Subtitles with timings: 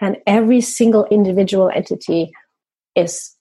[0.00, 2.30] and every single individual entity
[2.94, 3.34] is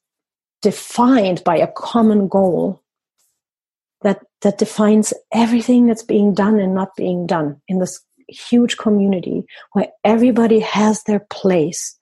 [0.62, 2.82] defined by a common goal
[4.02, 9.44] that that defines everything that's being done and not being done in this huge community
[9.74, 11.98] where everybody has their place.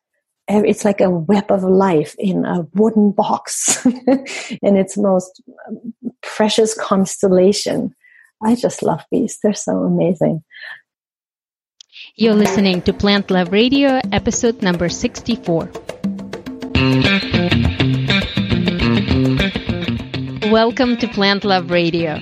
[0.48, 3.84] It's like a web of life in a wooden box
[4.62, 7.96] in its most um, precious constellation.
[8.44, 10.44] I just love bees they're so amazing
[12.18, 15.70] you're listening to plant love radio episode number 64
[20.50, 22.18] Welcome to Plant Love Radio,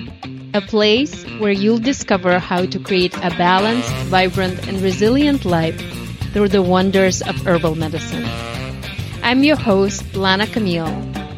[0.52, 5.78] a place where you'll discover how to create a balanced, vibrant, and resilient life
[6.32, 8.24] through the wonders of herbal medicine.
[9.22, 10.90] I'm your host, Lana Camille,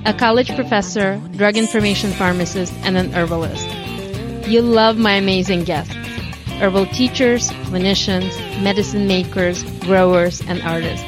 [0.07, 3.69] a college professor, drug information pharmacist, and an herbalist.
[4.49, 5.95] You'll love my amazing guests
[6.59, 11.05] herbal teachers, clinicians, medicine makers, growers, and artists.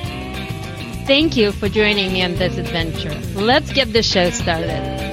[1.07, 3.15] Thank you for joining me on this adventure.
[3.35, 5.09] Let's get the show started.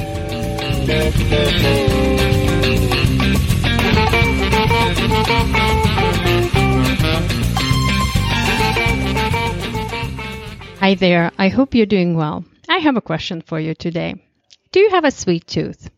[10.80, 12.44] Hi there, I hope you're doing well.
[12.68, 14.22] I have a question for you today.
[14.72, 15.90] Do you have a sweet tooth?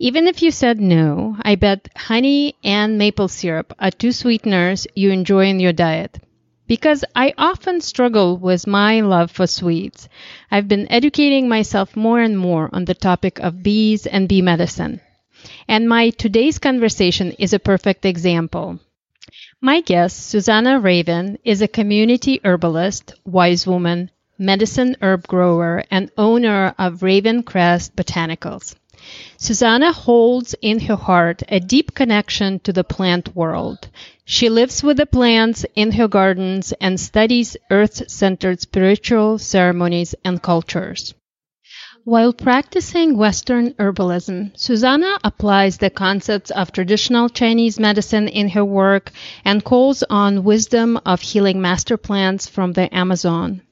[0.00, 5.10] Even if you said no, I bet honey and maple syrup are two sweeteners you
[5.12, 6.18] enjoy in your diet
[6.66, 10.08] because I often struggle with my love for sweets.
[10.50, 15.00] I've been educating myself more and more on the topic of bees and bee medicine.
[15.68, 18.80] And my today's conversation is a perfect example.
[19.60, 26.74] My guest, Susanna Raven, is a community herbalist, wise woman, medicine herb grower, and owner
[26.78, 28.74] of Raven Crest Botanicals.
[29.42, 33.88] Susanna holds in her heart a deep connection to the plant world.
[34.26, 40.42] She lives with the plants in her gardens and studies earth centered spiritual ceremonies and
[40.42, 41.14] cultures.
[42.04, 49.10] While practicing Western herbalism, Susanna applies the concepts of traditional Chinese medicine in her work
[49.42, 53.62] and calls on wisdom of healing master plants from the Amazon.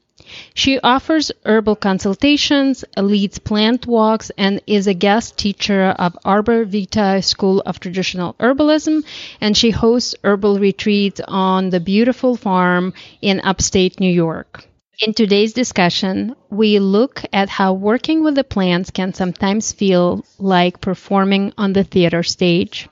[0.54, 7.20] She offers herbal consultations, leads plant walks, and is a guest teacher of Arbor Vitae
[7.20, 9.04] School of Traditional Herbalism,
[9.40, 14.64] and she hosts herbal retreats on the beautiful farm in upstate New York.
[15.00, 20.80] In today's discussion, we look at how working with the plants can sometimes feel like
[20.80, 22.88] performing on the theater stage.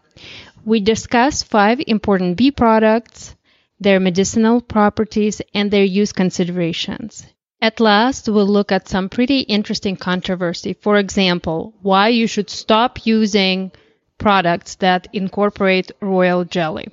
[0.65, 3.36] We discuss five important bee products,
[3.79, 7.27] their medicinal properties, and their use considerations.
[7.61, 10.75] At last, we'll look at some pretty interesting controversy.
[10.75, 13.73] For example, why you should stop using
[14.19, 16.89] products that incorporate royal jelly.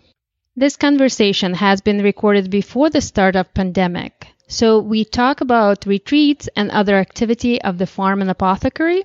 [0.56, 4.28] This conversation has been recorded before the start of pandemic.
[4.54, 9.04] So we talk about retreats and other activity of the farm and apothecary.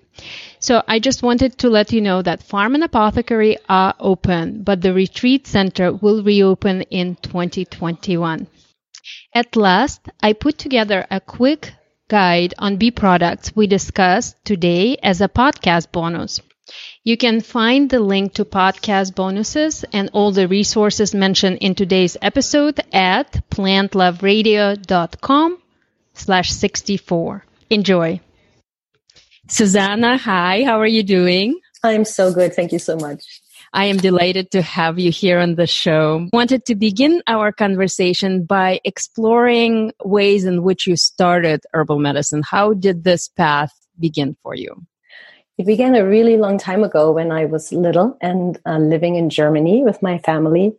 [0.61, 4.83] So I just wanted to let you know that farm and apothecary are open, but
[4.83, 8.47] the retreat center will reopen in 2021.
[9.35, 11.73] At last, I put together a quick
[12.09, 16.41] guide on bee products we discussed today as a podcast bonus.
[17.09, 22.19] You can find the link to podcast bonuses and all the resources mentioned in today's
[22.21, 25.59] episode at plantloveradio.com
[26.13, 27.47] slash 64.
[27.71, 28.21] Enjoy.
[29.49, 31.59] Susanna, hi, how are you doing?
[31.83, 32.53] I'm so good.
[32.53, 33.41] Thank you so much.
[33.73, 36.29] I am delighted to have you here on the show.
[36.35, 42.43] Wanted to begin our conversation by exploring ways in which you started herbal medicine.
[42.45, 44.85] How did this path begin for you?
[45.59, 49.29] It began a really long time ago when I was little and uh, living in
[49.29, 50.77] Germany with my family.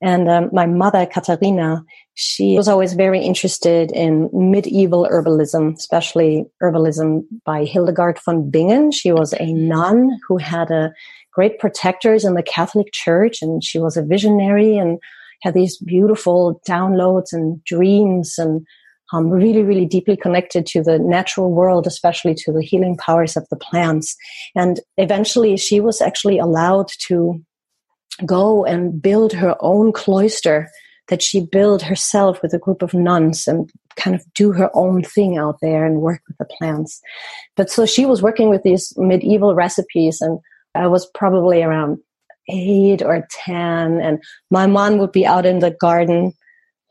[0.00, 1.84] And um, my mother, Katharina,
[2.14, 8.90] she was always very interested in medieval herbalism, especially herbalism by Hildegard von Bingen.
[8.90, 10.94] She was a nun who had a
[11.32, 14.98] great protectors in the Catholic Church, and she was a visionary and
[15.42, 18.66] had these beautiful downloads and dreams and
[19.12, 23.46] um, really, really deeply connected to the natural world, especially to the healing powers of
[23.50, 24.16] the plants.
[24.54, 27.40] And eventually, she was actually allowed to
[28.24, 30.68] go and build her own cloister
[31.08, 35.02] that she built herself with a group of nuns and kind of do her own
[35.02, 37.00] thing out there and work with the plants.
[37.56, 40.40] But so she was working with these medieval recipes, and
[40.74, 41.98] I was probably around
[42.48, 46.32] eight or 10, and my mom would be out in the garden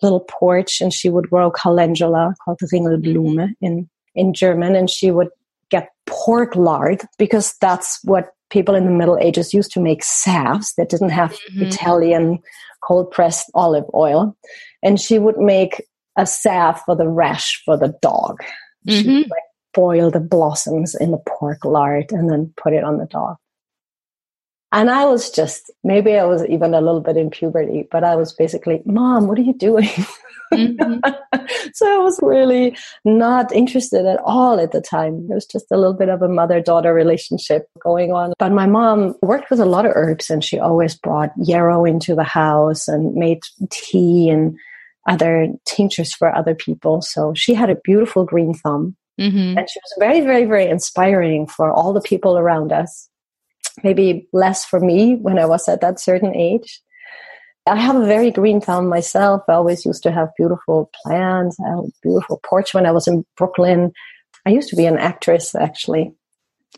[0.02, 5.30] little porch and she would grow calendula called Ringelblume in, in German and she would
[5.70, 10.74] get pork lard because that's what people in the Middle Ages used to make salves
[10.78, 11.64] that didn't have mm-hmm.
[11.64, 12.40] Italian
[12.84, 14.38] cold pressed olive oil.
[14.84, 15.82] And she would make
[16.18, 18.44] a salve for the rash for the dog.
[18.88, 19.30] Mm-hmm.
[19.32, 19.42] like
[19.74, 23.36] boil the blossoms in the pork lard and then put it on the dog.
[24.72, 28.16] And I was just, maybe I was even a little bit in puberty, but I
[28.16, 29.90] was basically, Mom, what are you doing?
[30.54, 31.00] Mm-hmm.
[31.74, 35.28] so I was really not interested at all at the time.
[35.30, 38.34] It was just a little bit of a mother daughter relationship going on.
[38.38, 42.16] But my mom worked with a lot of herbs and she always brought yarrow into
[42.16, 44.58] the house and made tea and
[45.08, 47.02] other tinctures for other people.
[47.02, 48.96] So she had a beautiful green thumb.
[49.20, 49.58] Mm-hmm.
[49.58, 53.10] And she was very, very, very inspiring for all the people around us
[53.84, 56.82] maybe less for me when I was at that certain age.
[57.68, 59.42] I have a very green thumb myself.
[59.50, 61.58] I always used to have beautiful plants.
[61.60, 63.92] I a beautiful porch when I was in Brooklyn.
[64.46, 66.14] I used to be an actress actually.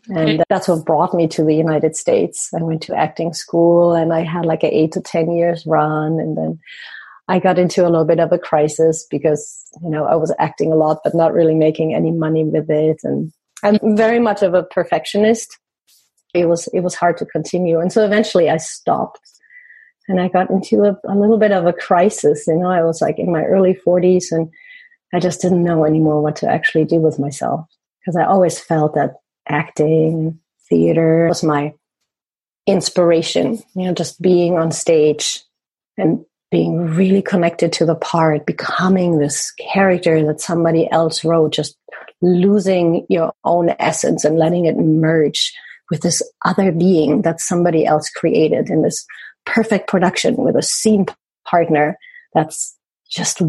[0.08, 2.48] And that's what brought me to the United States.
[2.58, 6.18] I went to acting school and I had like an eight to 10 years run.
[6.18, 6.58] And then
[7.26, 10.72] I got into a little bit of a crisis because, you know, I was acting
[10.72, 13.00] a lot, but not really making any money with it.
[13.02, 15.58] And I'm very much of a perfectionist
[16.34, 17.80] it was it was hard to continue.
[17.80, 19.20] And so eventually i stopped
[20.08, 23.00] and i got into a, a, little bit of a crisis you know i was
[23.00, 24.50] like in my early 40s and
[25.12, 27.66] i just didn't know anymore what to actually do with myself
[28.00, 29.14] because i always felt that
[29.48, 30.38] acting
[30.68, 31.72] theater was my
[32.66, 35.42] inspiration you know just being on stage
[35.96, 41.76] and being really connected to the part becoming this character that somebody else wrote just
[42.20, 45.54] losing your own essence and letting it merge
[45.90, 49.04] with this other being that somebody else created in this
[49.46, 51.06] perfect production with a scene
[51.46, 51.96] partner
[52.34, 52.76] that's
[53.10, 53.40] just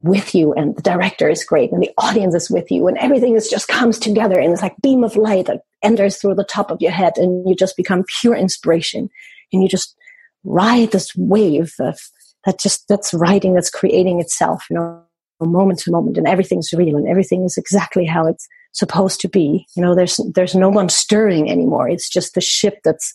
[0.00, 3.34] with you and the director is great and the audience is with you and everything
[3.34, 6.70] is just comes together and it's like beam of light that enters through the top
[6.70, 9.08] of your head and you just become pure inspiration.
[9.52, 9.96] And you just
[10.44, 11.98] ride this wave of
[12.44, 15.02] that just that's writing that's creating itself you know
[15.46, 19.66] moment to moment and everything's real and everything is exactly how it's supposed to be.
[19.76, 21.88] You know, there's there's no one stirring anymore.
[21.88, 23.12] It's just the ship that's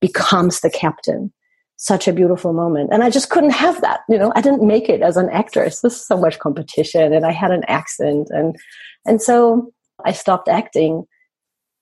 [0.00, 1.32] becomes the captain.
[1.76, 2.90] Such a beautiful moment.
[2.92, 4.00] And I just couldn't have that.
[4.08, 5.80] You know, I didn't make it as an actress.
[5.80, 8.56] There's so much competition and I had an accent and
[9.06, 9.72] and so
[10.04, 11.04] I stopped acting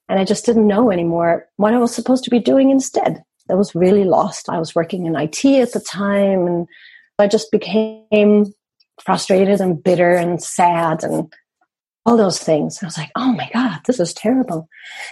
[0.09, 3.23] and I just didn't know anymore what I was supposed to be doing instead.
[3.49, 4.49] I was really lost.
[4.49, 6.67] I was working in IT at the time and
[7.19, 8.53] I just became
[9.07, 11.33] frustrated and bitter and sad and
[12.05, 12.83] all those things.
[12.83, 14.69] I was like, oh my God, this is terrible.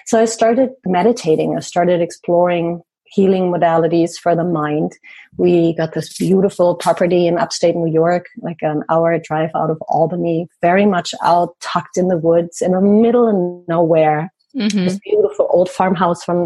[0.07, 1.57] So I started meditating.
[1.57, 4.93] I started exploring healing modalities for the mind.
[5.37, 9.81] We got this beautiful property in upstate New York, like an hour drive out of
[9.83, 14.33] Albany, very much out tucked in the woods in the middle of nowhere.
[14.57, 14.85] Mm-hmm.
[14.85, 16.39] This beautiful old farmhouse from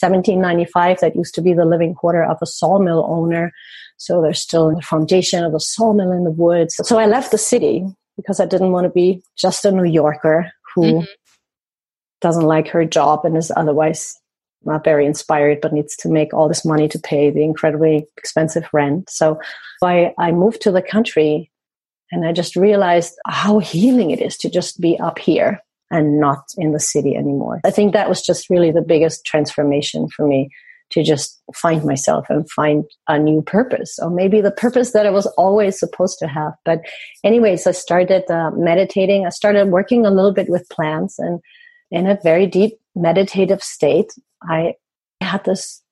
[0.00, 3.52] 1795 that used to be the living quarter of a sawmill owner.
[3.96, 6.76] So there's still the foundation of a sawmill in the woods.
[6.82, 10.52] So I left the city because I didn't want to be just a New Yorker
[10.74, 11.04] who mm-hmm.
[12.20, 14.14] doesn't like her job and is otherwise
[14.64, 18.66] not very inspired, but needs to make all this money to pay the incredibly expensive
[18.72, 19.10] rent.
[19.10, 19.38] So
[19.82, 21.50] I, I moved to the country
[22.10, 26.44] and I just realized how healing it is to just be up here and not
[26.56, 27.60] in the city anymore.
[27.64, 30.50] I think that was just really the biggest transformation for me
[30.90, 35.10] to just find myself and find a new purpose or maybe the purpose that I
[35.10, 36.52] was always supposed to have.
[36.64, 36.80] But
[37.24, 39.26] anyways, I started uh, meditating.
[39.26, 41.40] I started working a little bit with plants and
[41.90, 44.74] in a very deep meditative state, I
[45.20, 45.82] had this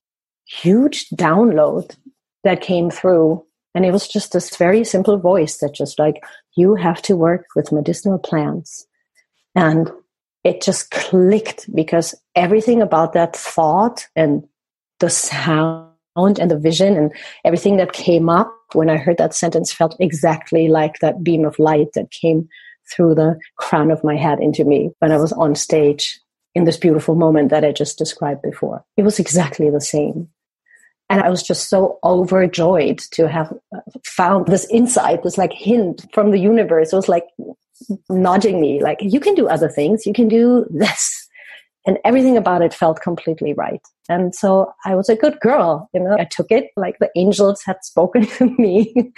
[0.47, 1.97] huge download
[2.45, 3.45] that came through.
[3.75, 6.23] And it was just this very simple voice that just like,
[6.57, 8.87] you have to work with medicinal plants.
[9.55, 9.91] And
[10.45, 14.45] it just clicked because everything about that thought and
[15.01, 17.13] the sound and the vision and
[17.45, 21.59] everything that came up when I heard that sentence felt exactly like that beam of
[21.59, 22.49] light that came
[22.91, 26.21] through the crown of my head into me when I was on stage
[26.55, 28.85] in this beautiful moment that I just described before.
[28.97, 30.29] It was exactly the same.
[31.09, 33.53] And I was just so overjoyed to have
[34.05, 36.93] found this insight, this like hint from the universe.
[36.93, 37.25] It was like
[38.09, 40.07] nudging me, like, you can do other things.
[40.07, 41.29] You can do this
[41.87, 43.81] and everything about it felt completely right.
[44.09, 47.63] And so I was a good girl, you know, I took it like the angels
[47.65, 49.13] had spoken to me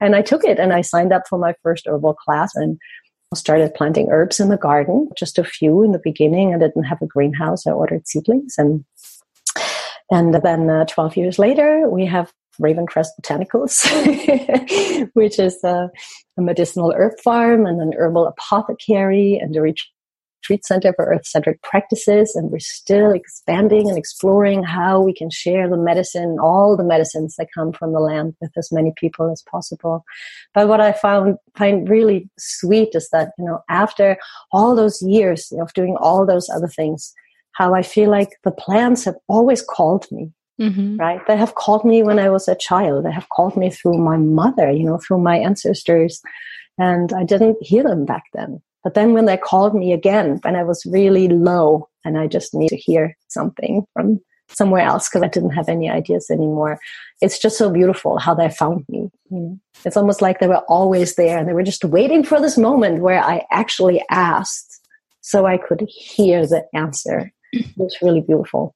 [0.00, 2.78] and I took it and I signed up for my first herbal class and
[3.34, 6.54] started planting herbs in the garden, just a few in the beginning.
[6.54, 7.66] I didn't have a greenhouse.
[7.66, 8.84] I ordered seedlings and
[10.10, 13.82] and then uh, 12 years later, we have Ravencrest Botanicals,
[15.14, 15.90] which is a,
[16.38, 21.60] a, medicinal herb farm and an herbal apothecary and a retreat center for earth centered
[21.62, 26.84] practices, and we're still expanding and exploring how we can share the medicine, all the
[26.84, 30.04] medicines that come from the land with as many people as possible.
[30.52, 34.16] But what I found find really sweet is that, you know, after
[34.52, 37.14] all those years of doing all those other things,
[37.52, 40.32] how I feel like the plants have always called me.
[40.62, 40.96] Mm-hmm.
[40.96, 41.20] Right?
[41.26, 43.04] They have called me when I was a child.
[43.04, 46.22] They have called me through my mother, you know, through my ancestors.
[46.78, 48.62] And I didn't hear them back then.
[48.84, 52.54] But then when they called me again, when I was really low and I just
[52.54, 56.78] need to hear something from somewhere else because I didn't have any ideas anymore.
[57.20, 59.10] It's just so beautiful how they found me.
[59.84, 63.02] It's almost like they were always there and they were just waiting for this moment
[63.02, 64.80] where I actually asked
[65.20, 67.32] so I could hear the answer.
[67.52, 68.74] It was really beautiful.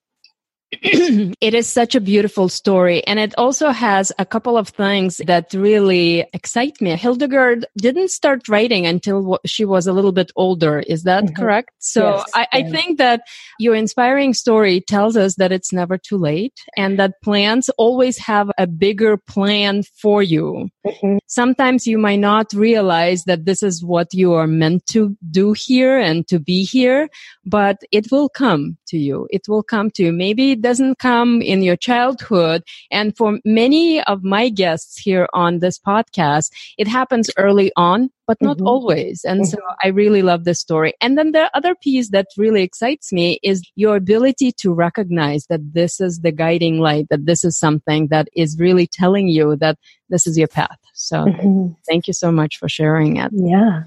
[1.41, 3.05] it is such a beautiful story.
[3.05, 6.97] And it also has a couple of things that really excite me.
[6.97, 10.81] Hildegard didn't start writing until she was a little bit older.
[10.81, 11.35] Is that mm-hmm.
[11.35, 11.71] correct?
[11.79, 13.23] So yes, I, I, think that
[13.59, 18.51] your inspiring story tells us that it's never too late and that plans always have
[18.59, 20.69] a bigger plan for you.
[20.87, 21.19] Mm-hmm.
[21.27, 25.99] Sometimes you might not realize that this is what you are meant to do here
[25.99, 27.09] and to be here,
[27.45, 29.29] but it will come to you.
[29.31, 30.13] It will come to you.
[30.13, 32.65] Maybe doesn't come in your childhood.
[32.91, 38.39] And for many of my guests here on this podcast, it happens early on, but
[38.41, 38.67] not mm-hmm.
[38.67, 39.25] always.
[39.25, 39.51] And mm-hmm.
[39.51, 40.93] so I really love this story.
[41.01, 45.61] And then the other piece that really excites me is your ability to recognize that
[45.73, 49.79] this is the guiding light, that this is something that is really telling you that
[50.09, 50.81] this is your path.
[50.95, 51.75] So mm-hmm.
[51.89, 53.31] thank you so much for sharing it.
[53.33, 53.85] Yeah.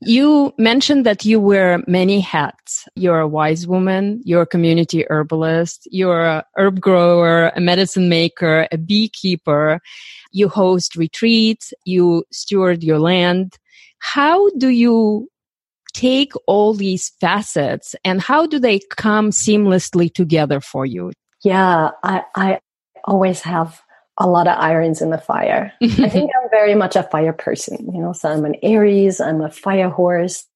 [0.00, 2.84] You mentioned that you wear many hats.
[2.96, 8.66] You're a wise woman, you're a community herbalist, you're a herb grower, a medicine maker,
[8.72, 9.80] a beekeeper.
[10.32, 13.56] You host retreats, you steward your land.
[13.98, 15.28] How do you
[15.92, 21.12] take all these facets and how do they come seamlessly together for you?
[21.44, 22.60] Yeah, I, I
[23.04, 23.80] always have
[24.18, 25.72] a lot of irons in the fire.
[25.82, 29.40] I think I'm very much a fire person, you know, so I'm an Aries, I'm
[29.40, 30.46] a fire horse.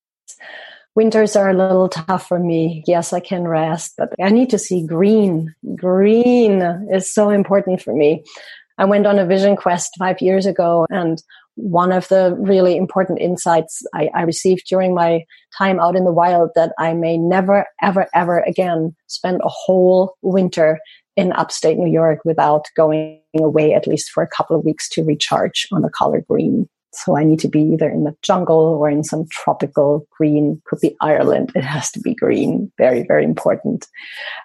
[0.95, 2.83] Winters are a little tough for me.
[2.87, 5.55] Yes, I can rest, but I need to see green.
[5.75, 8.25] Green is so important for me.
[8.79, 11.23] I went on a vision quest five years ago and
[11.57, 15.25] one of the really important insights I, I, received during my
[15.57, 20.17] time out in the wild that I may never, ever, ever again spend a whole
[20.21, 20.79] winter
[21.17, 25.05] in upstate New York without going away at least for a couple of weeks to
[25.05, 26.69] recharge on the color green.
[26.93, 30.63] So I need to be either in the jungle or in some tropical green.
[30.67, 31.53] Could be Ireland.
[31.55, 32.73] It has to be green.
[32.79, 33.87] Very, very important.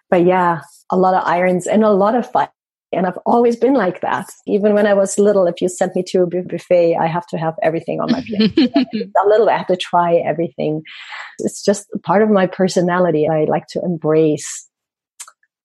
[0.09, 2.49] But yeah, a lot of irons and a lot of fire.
[2.93, 4.29] And I've always been like that.
[4.45, 7.37] Even when I was little, if you sent me to a buffet, I have to
[7.37, 8.57] have everything on my plate.
[8.75, 10.81] a little, I have to try everything.
[11.39, 13.29] It's just part of my personality.
[13.29, 14.67] I like to embrace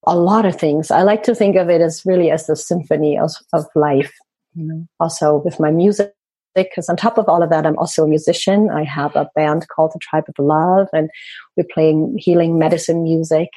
[0.06, 0.90] a lot of things.
[0.90, 4.12] I like to think of it as really as the symphony of, of life.
[4.54, 6.14] You know, also with my music,
[6.54, 8.70] because on top of all of that, I'm also a musician.
[8.70, 11.10] I have a band called the Tribe of Love, and
[11.56, 13.50] we're playing healing medicine music.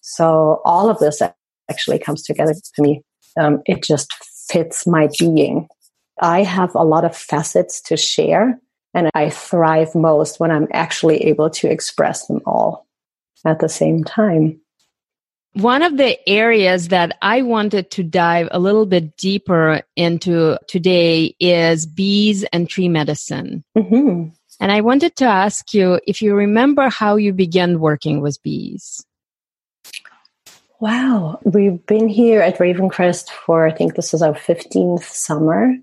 [0.00, 1.22] So all of this
[1.70, 3.02] actually comes together to me.
[3.38, 4.12] Um, it just
[4.48, 5.68] fits my being.
[6.20, 8.58] I have a lot of facets to share,
[8.94, 12.86] and I thrive most when I'm actually able to express them all
[13.44, 14.60] at the same time.
[15.54, 21.36] One of the areas that I wanted to dive a little bit deeper into today
[21.38, 23.62] is bees and tree medicine.
[23.76, 24.30] Mm-hmm.
[24.60, 29.04] And I wanted to ask you if you remember how you began working with bees.
[30.80, 31.38] Wow.
[31.44, 35.74] We've been here at Ravencrest for, I think this is our 15th summer.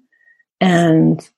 [0.59, 1.29] And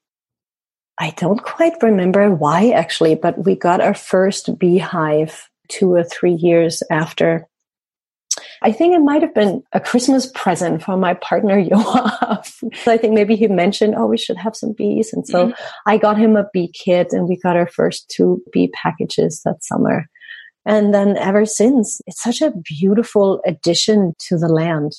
[0.99, 6.33] I don't quite remember why actually, but we got our first beehive two or three
[6.33, 7.47] years after
[8.61, 12.87] I think it might have been a Christmas present from my partner, Yoav.
[12.87, 15.13] I think maybe he mentioned, oh, we should have some bees.
[15.13, 15.89] And so mm-hmm.
[15.89, 19.63] I got him a bee kit and we got our first two bee packages that
[19.63, 20.07] summer.
[20.65, 24.93] And then ever since, it's such a beautiful addition to the land.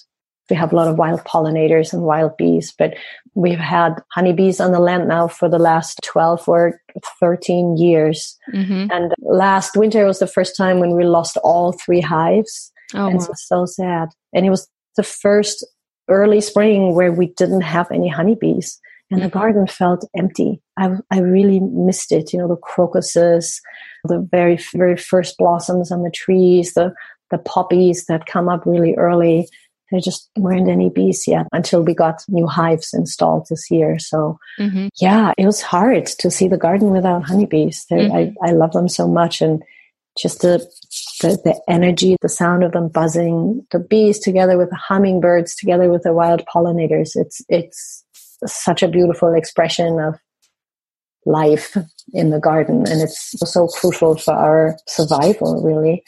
[0.51, 2.95] We have a lot of wild pollinators and wild bees, but
[3.35, 6.81] we've had honeybees on the land now for the last 12 or
[7.21, 8.37] 13 years.
[8.53, 8.89] Mm-hmm.
[8.91, 12.73] And last winter was the first time when we lost all three hives.
[12.95, 13.27] Oh, and wow.
[13.29, 14.09] was so sad.
[14.33, 15.67] And it was the first
[16.09, 18.81] early spring where we didn't have any honeybees
[19.13, 19.39] and the mm-hmm.
[19.39, 20.63] garden felt empty.
[20.79, 22.33] I, I really missed it.
[22.33, 23.61] You know, the crocuses,
[24.05, 26.95] the very, very first blossoms on the trees, the,
[27.31, 29.49] the poppies that come up really early.
[29.91, 33.99] There just weren't any bees yet until we got new hives installed this year.
[33.99, 34.89] So mm-hmm.
[34.99, 37.85] yeah, it was hard to see the garden without honeybees.
[37.93, 38.17] Mm-hmm.
[38.17, 39.43] I, I love them so much.
[39.43, 39.63] And
[40.19, 40.59] just the,
[41.21, 45.91] the, the energy, the sound of them buzzing, the bees together with the hummingbirds, together
[45.91, 47.13] with the wild pollinators.
[47.15, 48.05] It's it's
[48.47, 50.15] such a beautiful expression of
[51.25, 51.77] life
[52.13, 55.63] in the garden, and it's so crucial for our survival.
[55.65, 56.03] Really,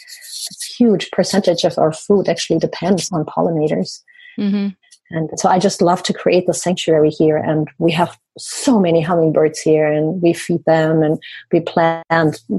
[0.51, 4.01] a huge percentage of our food actually depends on pollinators.
[4.39, 4.69] Mm-hmm.
[5.11, 7.37] And so I just love to create the sanctuary here.
[7.37, 12.05] And we have so many hummingbirds here and we feed them and we plant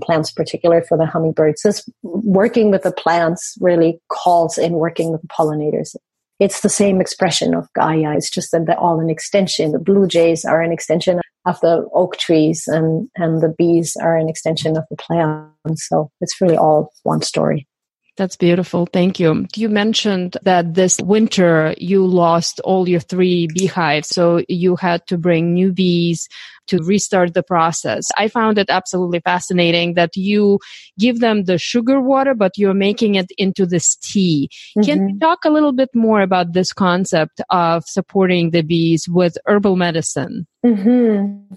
[0.02, 1.64] plants particular for the hummingbirds.
[1.64, 5.96] This working with the plants really calls in working with the pollinators.
[6.40, 8.16] It's the same expression of Gaia.
[8.16, 9.72] It's just that they're all an extension.
[9.72, 14.18] The blue jays are an extension of the oak trees and, and the bees are
[14.18, 15.88] an extension of the plants.
[15.88, 17.68] So it's really all one story.
[18.18, 18.86] That's beautiful.
[18.86, 19.46] Thank you.
[19.56, 24.08] You mentioned that this winter you lost all your three beehives.
[24.10, 26.30] So you had to bring new bees
[26.68, 28.06] to restart the process.
[28.18, 30.60] I found it absolutely fascinating that you
[30.98, 34.50] give them the sugar water, but you're making it into this tea.
[34.78, 34.86] Mm-hmm.
[34.86, 39.38] Can you talk a little bit more about this concept of supporting the bees with
[39.46, 40.48] herbal medicine?
[40.66, 41.56] Mm-hmm.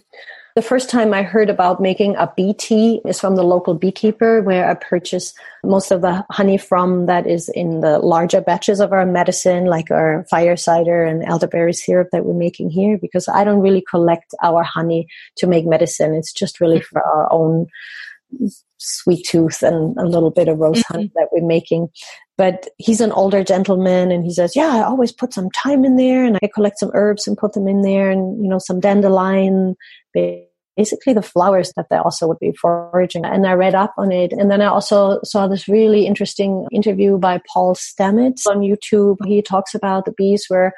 [0.58, 4.42] The first time I heard about making a bee tea is from the local beekeeper,
[4.42, 8.92] where I purchase most of the honey from that is in the larger batches of
[8.92, 13.44] our medicine, like our fire cider and elderberry syrup that we're making here, because I
[13.44, 16.12] don't really collect our honey to make medicine.
[16.12, 17.68] It's just really for our own
[18.78, 21.18] sweet tooth and a little bit of rose honey mm-hmm.
[21.20, 21.88] that we're making.
[22.36, 25.94] But he's an older gentleman and he says, yeah, I always put some thyme in
[25.94, 28.80] there and I collect some herbs and put them in there and, you know, some
[28.80, 29.76] dandelion,
[30.78, 33.24] basically the flowers that they also would be foraging.
[33.24, 34.32] And I read up on it.
[34.32, 39.16] And then I also saw this really interesting interview by Paul Stamets on YouTube.
[39.26, 40.72] He talks about the bees were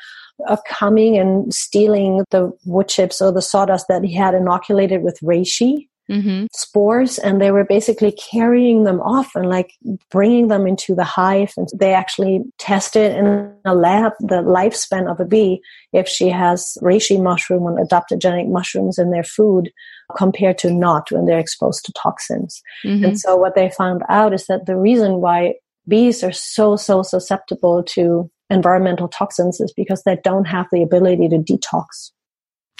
[0.67, 5.90] coming and stealing the wood chips or the sawdust that he had inoculated with reishi
[6.11, 6.47] mm-hmm.
[6.53, 9.73] spores and they were basically carrying them off and like
[10.11, 15.21] bringing them into the hive and they actually tested in a lab the lifespan of
[15.21, 15.61] a bee
[15.93, 19.71] if she has reishi mushroom and adaptogenic mushrooms in their food
[20.17, 23.05] compared to not when they're exposed to toxins mm-hmm.
[23.05, 25.55] and so what they found out is that the reason why
[25.87, 31.29] bees are so so susceptible to environmental toxins is because they don't have the ability
[31.29, 32.11] to detox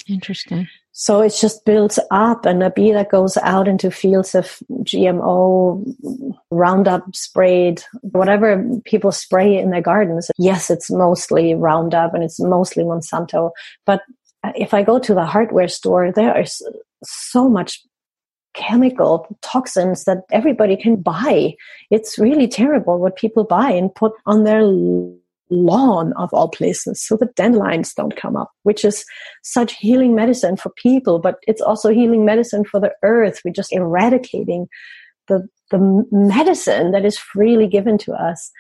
[0.09, 0.67] interesting
[1.01, 5.83] so it just builds up, and a bee that goes out into fields of GMO,
[6.51, 10.31] Roundup sprayed, whatever people spray in their gardens.
[10.37, 13.51] Yes, it's mostly Roundup and it's mostly Monsanto.
[13.87, 14.03] But
[14.55, 16.61] if I go to the hardware store, there is
[17.03, 17.83] so much
[18.53, 21.55] chemical toxins that everybody can buy.
[21.91, 24.63] It's really terrible what people buy and put on their
[25.51, 29.05] lawn of all places so the dandelions don't come up which is
[29.43, 33.41] such healing medicine for people but it's also healing medicine for the earth.
[33.45, 34.69] We're just eradicating
[35.29, 38.51] the the medicine that is freely given to us.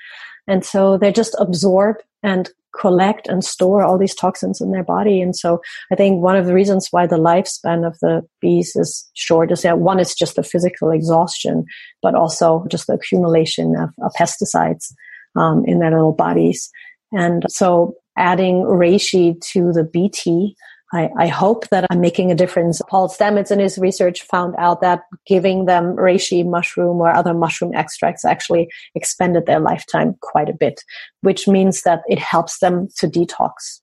[0.47, 2.49] And so they just absorb and
[2.79, 5.21] collect and store all these toxins in their body.
[5.21, 9.09] And so i think one of the reasons why the lifespan of the bees is
[9.15, 11.65] short is that one is just the physical exhaustion
[12.03, 14.93] but also just the accumulation of, of pesticides
[15.37, 16.71] um, in their little bodies.
[17.13, 20.57] And so adding reishi to the bee tea,
[20.93, 22.83] I, I, hope that I'm making a difference.
[22.89, 27.73] Paul Stamets in his research found out that giving them reishi mushroom or other mushroom
[27.75, 30.83] extracts actually expanded their lifetime quite a bit,
[31.21, 33.81] which means that it helps them to detox.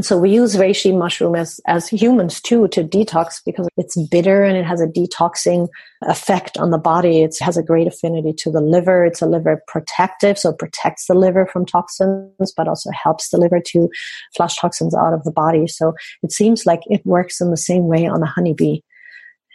[0.00, 4.42] And so we use reishi mushroom as, as humans too to detox because it's bitter
[4.42, 5.68] and it has a detoxing
[6.04, 7.20] effect on the body.
[7.20, 9.04] It has a great affinity to the liver.
[9.04, 13.36] It's a liver protective, so it protects the liver from toxins, but also helps the
[13.36, 13.90] liver to
[14.34, 15.66] flush toxins out of the body.
[15.66, 18.80] So it seems like it works in the same way on a honeybee.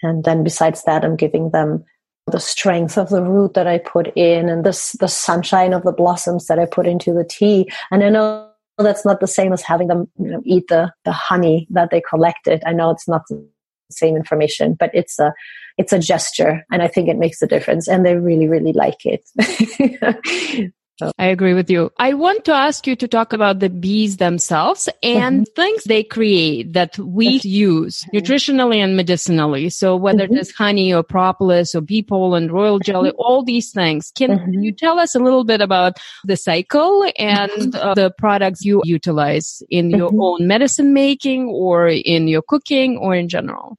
[0.04, 1.84] And then besides that, I'm giving them
[2.28, 5.92] the strength of the root that I put in and this, the sunshine of the
[5.92, 7.72] blossoms that I put into the tea.
[7.90, 8.52] And I know
[8.84, 12.02] that's not the same as having them you know, eat the, the honey that they
[12.02, 12.62] collected.
[12.66, 13.48] I know it's not the
[13.90, 15.34] same information, but it's a
[15.78, 19.06] it's a gesture, and I think it makes a difference, and they really really like
[19.06, 20.72] it.
[21.18, 21.92] I agree with you.
[21.98, 25.54] I want to ask you to talk about the bees themselves and mm-hmm.
[25.62, 29.70] things they create that we use nutritionally and medicinally.
[29.70, 30.36] So whether mm-hmm.
[30.36, 33.20] it is honey or propolis or bee pollen, royal jelly, mm-hmm.
[33.20, 34.12] all these things.
[34.16, 34.64] Can mm-hmm.
[34.64, 37.76] you tell us a little bit about the cycle and mm-hmm.
[37.76, 40.22] uh, the products you utilize in your mm-hmm.
[40.22, 43.78] own medicine making or in your cooking or in general?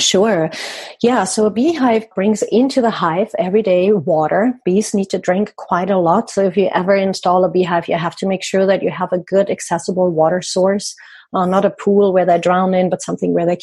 [0.00, 0.50] Sure.
[1.02, 1.22] Yeah.
[1.22, 4.52] So a beehive brings into the hive every day water.
[4.64, 6.30] Bees need to drink quite a lot.
[6.30, 9.12] So if you ever install a beehive, you have to make sure that you have
[9.12, 10.96] a good accessible water source,
[11.32, 13.58] uh, not a pool where they drown in, but something where they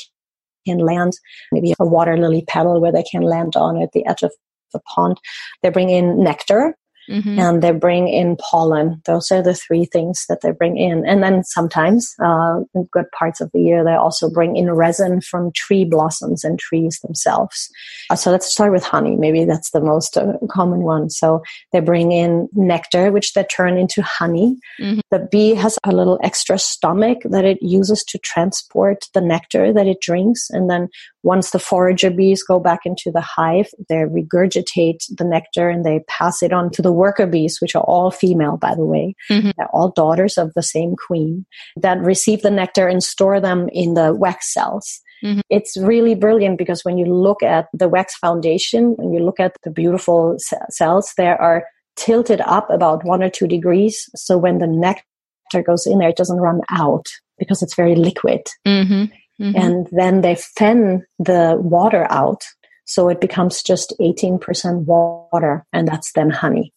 [0.66, 1.14] can land.
[1.52, 4.32] Maybe a water lily petal where they can land on at the edge of
[4.72, 5.18] the pond.
[5.64, 6.76] They bring in nectar,
[7.12, 7.40] Mm-hmm.
[7.40, 9.02] and they bring in pollen.
[9.06, 11.06] Those are the three things that they bring in.
[11.06, 15.20] And then sometimes, uh, in good parts of the year, they also bring in resin
[15.20, 17.70] from tree blossoms and trees themselves.
[18.10, 19.18] Uh, so let's start with honey.
[19.18, 21.10] Maybe that's the most uh, common one.
[21.10, 21.42] So
[21.74, 24.58] they bring in nectar, which they turn into honey.
[24.80, 25.02] Mm-hmm.
[25.10, 29.88] The bee has a little extra stomach that it uses to transport the nectar that
[29.88, 30.50] it drinks.
[30.50, 30.88] And then
[31.24, 36.00] once the forager bees go back into the hive, they regurgitate the nectar and they
[36.08, 39.16] pass it on to the worker bees, which are all female, by the way.
[39.30, 39.52] Mm-hmm.
[39.58, 41.46] They're all daughters of the same queen
[41.78, 45.00] that receive the nectar and store them in the wax cells.
[45.24, 45.42] Mm-hmm.
[45.50, 49.56] It's really brilliant because when you look at the wax foundation, when you look at
[49.64, 54.10] the beautiful c- cells, there are tilted up about one or two degrees.
[54.16, 57.06] So when the nectar goes in there, it doesn't run out
[57.38, 58.42] because it's very liquid.
[58.68, 59.14] Mm-hmm.
[59.42, 59.58] Mm-hmm.
[59.58, 62.44] And then they fan the water out.
[62.86, 66.74] So it becomes just 18% water, and that's then honey.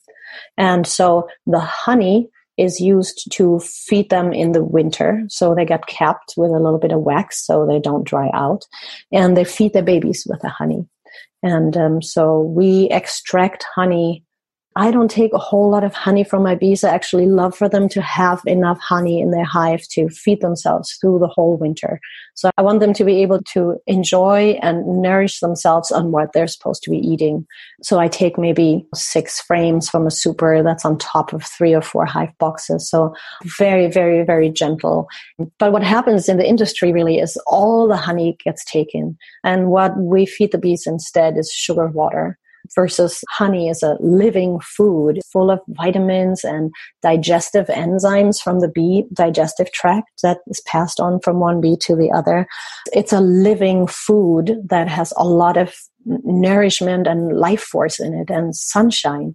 [0.57, 5.22] And so the honey is used to feed them in the winter.
[5.29, 8.64] So they get capped with a little bit of wax so they don't dry out.
[9.12, 10.87] And they feed their babies with the honey.
[11.42, 14.24] And um, so we extract honey
[14.76, 16.82] I don't take a whole lot of honey from my bees.
[16.82, 20.96] I actually love for them to have enough honey in their hive to feed themselves
[21.00, 22.00] through the whole winter.
[22.34, 26.48] So I want them to be able to enjoy and nourish themselves on what they're
[26.48, 27.46] supposed to be eating.
[27.82, 31.82] So I take maybe six frames from a super that's on top of three or
[31.82, 32.90] four hive boxes.
[32.90, 33.14] So
[33.58, 35.06] very, very, very gentle.
[35.58, 39.16] But what happens in the industry really is all the honey gets taken.
[39.44, 42.38] And what we feed the bees instead is sugar water
[42.74, 46.72] versus honey is a living food full of vitamins and
[47.03, 51.96] digestive enzymes from the bee digestive tract that is passed on from one bee to
[51.96, 52.46] the other.
[52.92, 55.74] It's a living food that has a lot of
[56.07, 59.35] nourishment and life force in it and sunshine.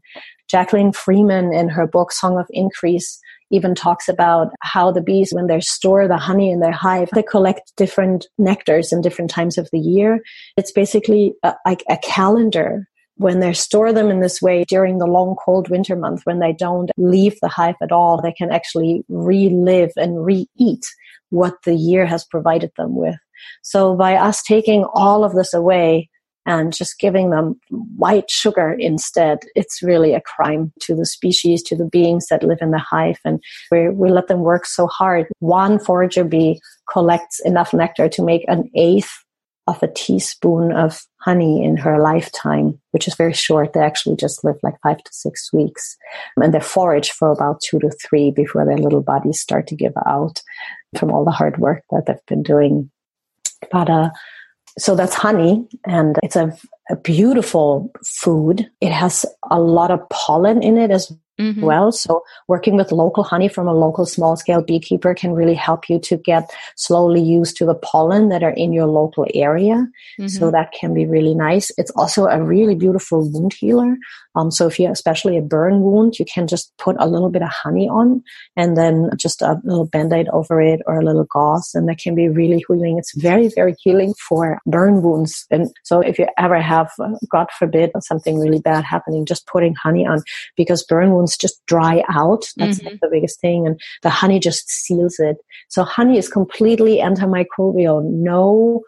[0.50, 3.20] Jacqueline Freeman in her book Song of Increase
[3.52, 7.24] even talks about how the bees, when they store the honey in their hive, they
[7.24, 10.20] collect different nectars in different times of the year.
[10.56, 12.88] It's basically a, like a calendar
[13.20, 16.54] when they store them in this way during the long cold winter month when they
[16.54, 20.86] don't leave the hive at all they can actually relive and re-eat
[21.30, 23.18] what the year has provided them with.
[23.62, 26.10] So by us taking all of this away
[26.46, 27.60] and just giving them
[27.98, 32.60] white sugar instead it's really a crime to the species to the beings that live
[32.62, 33.20] in the hive.
[33.26, 35.28] And we, we let them work so hard.
[35.40, 39.12] One forager bee collects enough nectar to make an eighth
[39.68, 43.74] of a teaspoon of honey in her lifetime, which is very short.
[43.74, 45.98] They actually just live like five to six weeks.
[46.38, 49.94] And they forage for about two to three before their little bodies start to give
[50.08, 50.42] out
[50.98, 52.90] from all the hard work that they've been doing.
[53.72, 54.10] But, uh,
[54.78, 56.56] so that's honey and it's a,
[56.90, 58.70] a beautiful food.
[58.80, 61.62] It has a lot of pollen in it as Mm-hmm.
[61.62, 61.92] well.
[61.94, 65.98] So working with local honey from a local small scale beekeeper can really help you
[66.00, 69.88] to get slowly used to the pollen that are in your local area.
[70.20, 70.28] Mm-hmm.
[70.28, 71.72] So that can be really nice.
[71.78, 73.96] It's also a really beautiful wound healer.
[74.36, 77.42] Um, so if you especially a burn wound, you can just put a little bit
[77.42, 78.24] of honey on
[78.56, 82.16] and then just a little band-aid over it or a little gauze and that can
[82.16, 82.98] be really healing.
[82.98, 85.46] It's very, very healing for burn wounds.
[85.50, 86.92] And so if you ever have,
[87.32, 90.24] God forbid, something really bad happening, just putting honey on
[90.56, 92.46] because burn wounds just dry out.
[92.58, 92.96] That's mm-hmm.
[93.02, 93.66] the biggest thing.
[93.66, 95.38] And the honey just seals it.
[95.70, 98.04] So honey is completely antimicrobial.
[98.04, 98.84] No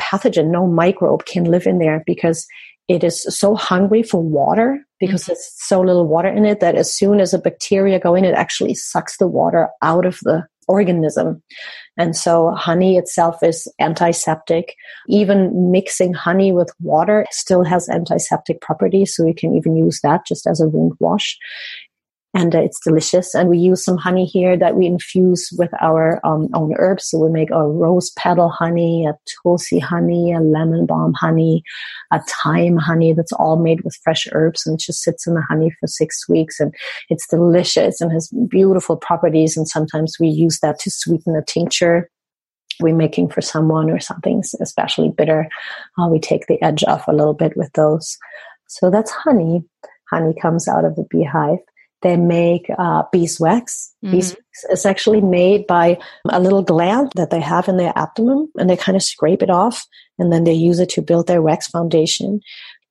[0.00, 2.46] pathogen, no microbe can live in there because
[2.88, 5.32] it is so hungry for water because mm-hmm.
[5.32, 8.34] there's so little water in it that as soon as a bacteria go in, it
[8.34, 11.42] actually sucks the water out of the organism.
[11.96, 14.74] And so honey itself is antiseptic.
[15.08, 19.14] Even mixing honey with water still has antiseptic properties.
[19.14, 21.36] So you can even use that just as a wound wash
[22.34, 23.34] and uh, it's delicious.
[23.34, 27.10] And we use some honey here that we infuse with our um, own herbs.
[27.10, 31.62] So we make a rose petal honey, a tulsi honey, a lemon balm honey,
[32.10, 35.42] a thyme honey that's all made with fresh herbs and it just sits in the
[35.42, 36.58] honey for six weeks.
[36.58, 36.74] And
[37.10, 39.56] it's delicious and has beautiful properties.
[39.56, 42.08] And sometimes we use that to sweeten a tincture
[42.80, 45.46] we're making for someone or something especially bitter.
[45.98, 48.16] Uh, we take the edge off a little bit with those.
[48.66, 49.62] So that's honey.
[50.10, 51.58] Honey comes out of the beehive
[52.02, 53.92] they make uh, beeswax.
[54.04, 54.16] Mm-hmm.
[54.16, 58.68] Beeswax is actually made by a little gland that they have in their abdomen, and
[58.68, 59.86] they kind of scrape it off,
[60.18, 62.40] and then they use it to build their wax foundation.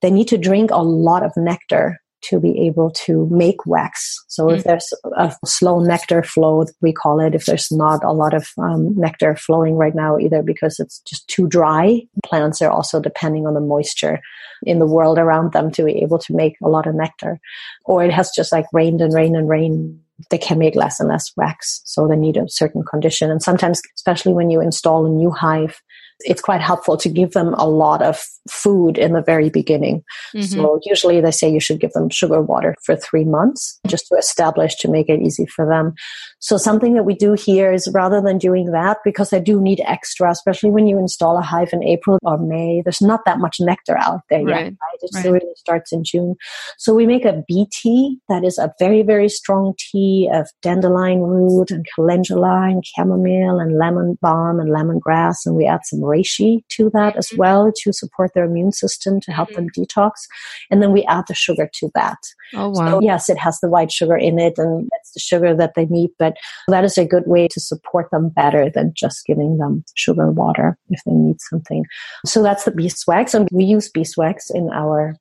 [0.00, 4.22] They need to drink a lot of nectar to be able to make wax.
[4.28, 4.56] So mm.
[4.56, 8.48] if there's a slow nectar flow, we call it, if there's not a lot of
[8.58, 13.46] um, nectar flowing right now, either because it's just too dry, plants are also depending
[13.46, 14.20] on the moisture
[14.64, 17.40] in the world around them to be able to make a lot of nectar.
[17.84, 19.98] Or it has just like rained and rained and rained
[20.30, 21.82] they can make less and less wax.
[21.84, 23.30] So they need a certain condition.
[23.30, 25.80] And sometimes, especially when you install a new hive,
[26.24, 30.02] it's quite helpful to give them a lot of food in the very beginning.
[30.34, 30.42] Mm-hmm.
[30.42, 34.16] So usually they say you should give them sugar water for three months just to
[34.16, 35.94] establish to make it easy for them.
[36.40, 39.80] So something that we do here is rather than doing that, because they do need
[39.86, 43.58] extra, especially when you install a hive in April or May, there's not that much
[43.60, 44.64] nectar out there right.
[44.64, 44.72] yet.
[44.72, 44.98] Right?
[45.02, 45.24] It right.
[45.32, 46.34] really starts in June.
[46.78, 51.20] So we make a bee tea that is a very, very strong tea of dandelion
[51.20, 55.46] root and calendula and chamomile and lemon balm and lemongrass.
[55.46, 57.38] And we add some reishi to that as mm-hmm.
[57.38, 59.82] well to support their immune system to help them mm-hmm.
[59.82, 60.12] detox.
[60.70, 62.18] And then we add the sugar to that.
[62.54, 62.90] Oh, wow.
[62.90, 65.86] So yes, it has the white sugar in it and that's the sugar that they
[65.86, 66.36] need, but
[66.68, 70.76] that is a good way to support them better than just giving them sugar water
[70.90, 71.84] if they need something.
[72.26, 75.16] So that's the beeswax and we use beeswax in our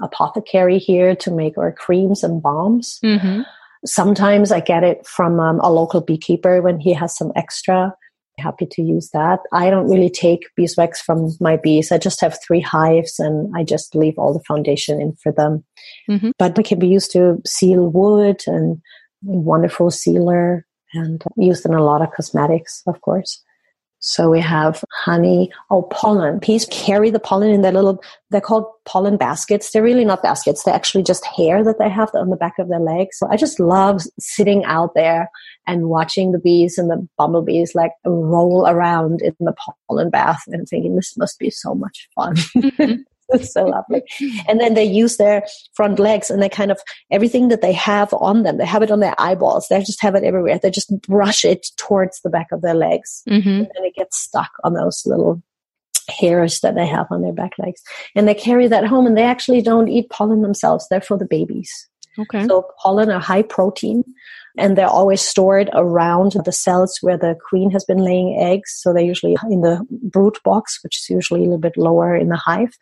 [0.00, 2.98] apothecary here to make our creams and balms.
[3.04, 3.42] Mm-hmm.
[3.84, 7.92] Sometimes I get it from um, a local beekeeper when he has some extra
[8.38, 9.40] happy to use that.
[9.52, 11.92] I don't really take beeswax from my bees.
[11.92, 15.64] I just have three hives and I just leave all the foundation in for them.
[16.08, 16.30] Mm-hmm.
[16.38, 18.80] But it can be used to seal wood and
[19.22, 23.42] wonderful sealer and used in a lot of cosmetics, of course.
[24.02, 26.40] So we have honey, oh, pollen.
[26.40, 29.70] Bees carry the pollen in their little, they're called pollen baskets.
[29.70, 30.64] They're really not baskets.
[30.64, 33.16] They're actually just hair that they have on the back of their legs.
[33.18, 35.30] So I just love sitting out there
[35.68, 39.54] and watching the bees and the bumblebees like roll around in the
[39.88, 42.34] pollen bath and thinking this must be so much fun.
[43.32, 44.02] It's so lovely.
[44.48, 48.12] And then they use their front legs and they kind of everything that they have
[48.14, 49.66] on them, they have it on their eyeballs.
[49.68, 50.58] They just have it everywhere.
[50.58, 53.22] They just brush it towards the back of their legs.
[53.28, 53.48] Mm-hmm.
[53.48, 55.42] And then it gets stuck on those little
[56.08, 57.82] hairs that they have on their back legs.
[58.14, 60.86] And they carry that home and they actually don't eat pollen themselves.
[60.88, 61.88] They're for the babies.
[62.18, 62.46] Okay.
[62.46, 64.04] So pollen are high protein
[64.58, 68.78] and they're always stored around the cells where the queen has been laying eggs.
[68.80, 72.28] So they're usually in the brood box, which is usually a little bit lower in
[72.28, 72.76] the hive.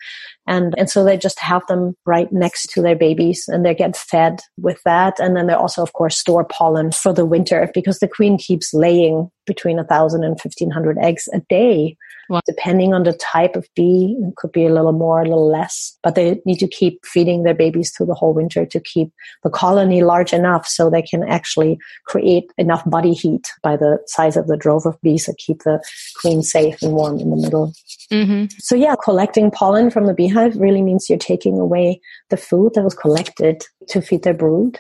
[0.47, 3.97] And, and so they just have them right next to their babies and they get
[3.97, 5.21] fed with that.
[5.21, 8.75] And then they also, of course, store pollen for the winter because the queen keeps
[8.75, 11.97] laying between a thousand and fifteen hundred eggs a day.
[12.31, 12.41] Wow.
[12.47, 15.99] Depending on the type of bee, it could be a little more, a little less,
[16.05, 19.11] but they need to keep feeding their babies through the whole winter to keep
[19.43, 24.37] the colony large enough so they can actually create enough body heat by the size
[24.37, 25.83] of the drove of bees that keep the
[26.21, 27.73] queen safe and warm in the middle.
[28.13, 28.45] Mm-hmm.
[28.61, 32.85] So yeah, collecting pollen from the beehive really means you're taking away the food that
[32.85, 34.79] was collected to feed their brood.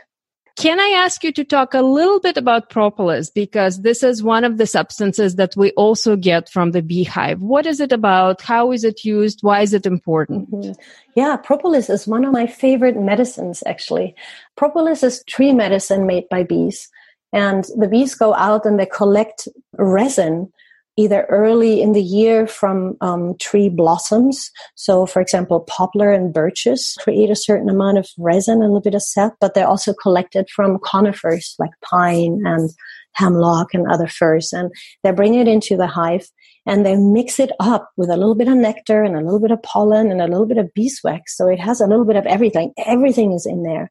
[0.61, 3.31] Can I ask you to talk a little bit about propolis?
[3.31, 7.40] Because this is one of the substances that we also get from the beehive.
[7.40, 8.42] What is it about?
[8.42, 9.38] How is it used?
[9.40, 10.51] Why is it important?
[10.51, 10.73] Mm-hmm.
[11.14, 14.14] Yeah, propolis is one of my favorite medicines, actually.
[14.57, 16.90] Propolis is tree medicine made by bees.
[17.33, 20.53] And the bees go out and they collect resin
[20.96, 24.50] either early in the year from um, tree blossoms.
[24.74, 28.81] So, for example, poplar and birches create a certain amount of resin, and a little
[28.81, 32.70] bit of sap, but they're also collected from conifers like pine and
[33.12, 34.53] hemlock and other firs.
[34.53, 34.70] And
[35.03, 36.29] they bring it into the hive
[36.66, 39.50] and they mix it up with a little bit of nectar and a little bit
[39.50, 41.37] of pollen and a little bit of beeswax.
[41.37, 42.72] So it has a little bit of everything.
[42.87, 43.90] Everything is in there.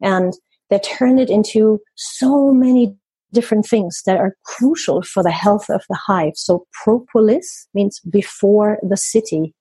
[0.00, 0.32] And
[0.68, 2.94] they turn it into so many
[3.32, 6.32] different things that are crucial for the health of the hive.
[6.36, 9.54] So propolis means before the city.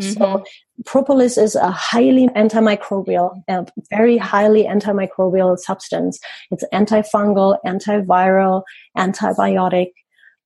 [0.00, 0.12] Mm-hmm.
[0.12, 0.44] So
[0.84, 6.18] propolis is a highly antimicrobial, a very highly antimicrobial substance.
[6.50, 8.62] It's antifungal, antiviral,
[8.96, 9.90] antibiotic,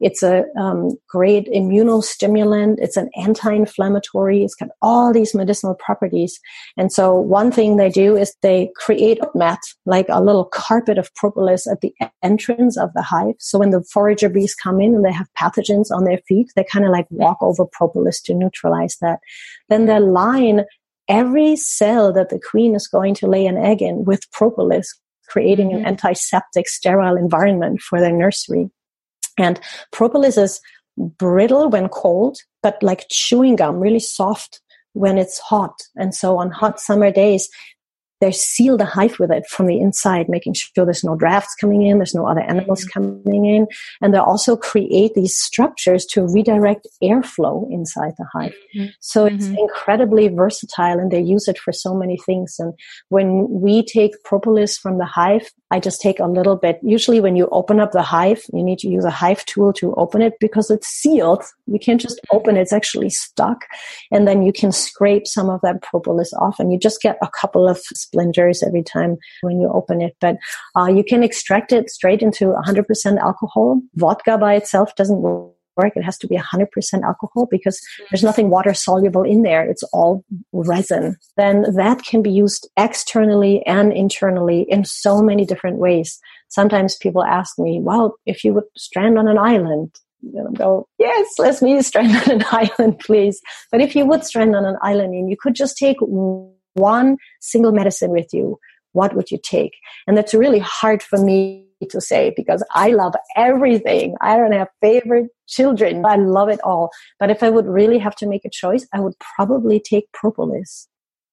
[0.01, 2.77] it's a um, great immunostimulant.
[2.79, 4.45] It's an anti-inflammatory.
[4.45, 6.39] It's got all these medicinal properties.
[6.77, 10.99] And so one thing they do is they create a mat, like a little carpet
[10.99, 13.35] of propolis at the entrance of the hive.
[13.39, 16.65] So when the forager bees come in and they have pathogens on their feet, they
[16.65, 19.19] kind of like walk over propolis to neutralize that.
[19.69, 20.65] Then they line
[21.09, 24.95] every cell that the queen is going to lay an egg in with propolis,
[25.29, 25.89] creating an mm-hmm.
[25.89, 28.71] antiseptic, sterile environment for their nursery.
[29.39, 29.61] And
[29.93, 30.61] propolis is
[30.97, 34.61] brittle when cold, but like chewing gum, really soft
[34.93, 35.81] when it's hot.
[35.97, 37.49] And so on hot summer days,
[38.21, 41.83] they seal the hive with it from the inside, making sure there's no drafts coming
[41.83, 43.23] in, there's no other animals mm-hmm.
[43.23, 43.67] coming in.
[44.01, 48.55] And they also create these structures to redirect airflow inside the hive.
[48.77, 48.89] Mm-hmm.
[49.01, 49.59] So it's mm-hmm.
[49.59, 52.57] incredibly versatile and they use it for so many things.
[52.59, 52.75] And
[53.09, 56.79] when we take propolis from the hive, I just take a little bit.
[56.83, 59.95] Usually when you open up the hive, you need to use a hive tool to
[59.95, 61.45] open it because it's sealed.
[61.67, 62.63] You can't just open it.
[62.63, 63.65] It's actually stuck.
[64.11, 67.29] And then you can scrape some of that propolis off and you just get a
[67.29, 67.79] couple of
[68.09, 70.17] splinters every time when you open it.
[70.21, 70.37] But
[70.77, 73.81] uh, you can extract it straight into 100% alcohol.
[73.95, 75.53] Vodka by itself doesn't work.
[75.79, 76.67] It has to be 100%
[77.05, 79.65] alcohol because there's nothing water soluble in there.
[79.65, 81.17] It's all resin.
[81.37, 86.19] Then that can be used externally and internally in so many different ways.
[86.49, 89.93] Sometimes people ask me, well, if you would strand on an island,
[90.35, 93.41] and go, yes, let me strand on an island, please.
[93.71, 95.99] But if you would strand on an island and you could just take
[96.79, 98.59] one single medicine with you,
[98.93, 99.73] what would you take?
[100.07, 104.17] And that's really hard for me to say because I love everything.
[104.21, 106.05] I don't have favorite children.
[106.05, 106.91] I love it all.
[107.21, 110.89] But if I would really have to make a choice, I would probably take propolis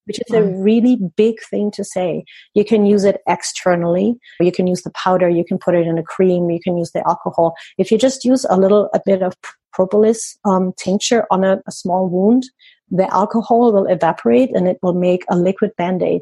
[0.05, 2.23] which is a really big thing to say.
[2.53, 4.15] You can use it externally.
[4.39, 5.27] You can use the powder.
[5.29, 6.49] You can put it in a cream.
[6.49, 7.55] You can use the alcohol.
[7.77, 9.33] If you just use a little, a bit of
[9.73, 12.43] propolis um, tincture on a, a small wound,
[12.89, 16.21] the alcohol will evaporate and it will make a liquid band-aid.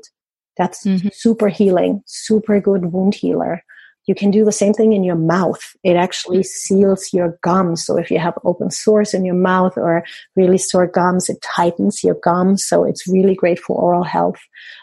[0.58, 1.10] That's mm-hmm.
[1.12, 3.64] super healing, super good wound healer.
[4.06, 5.62] You can do the same thing in your mouth.
[5.84, 6.76] It actually mm-hmm.
[6.76, 7.86] seals your gums.
[7.86, 10.04] So if you have open sores in your mouth or
[10.36, 12.66] really sore gums, it tightens your gums.
[12.66, 14.40] So it's really great for oral health.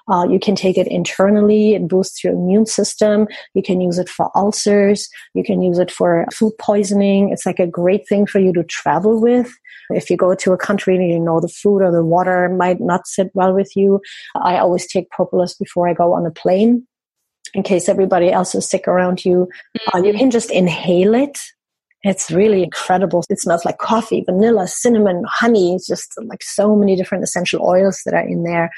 [0.08, 1.74] Uh, you can take it internally.
[1.74, 3.28] It boosts your immune system.
[3.54, 5.08] You can use it for ulcers.
[5.34, 7.30] You can use it for food poisoning.
[7.30, 9.52] It's like a great thing for you to travel with.
[9.90, 12.80] If you go to a country and you know the food or the water might
[12.80, 14.00] not sit well with you,
[14.36, 16.86] I always take propolis before I go on a plane
[17.54, 19.48] in case everybody else is sick around you.
[19.78, 19.98] Mm-hmm.
[19.98, 21.38] Uh, you can just inhale it.
[22.02, 23.22] It's really incredible.
[23.28, 25.74] It smells like coffee, vanilla, cinnamon, honey.
[25.74, 28.70] It's just like so many different essential oils that are in there.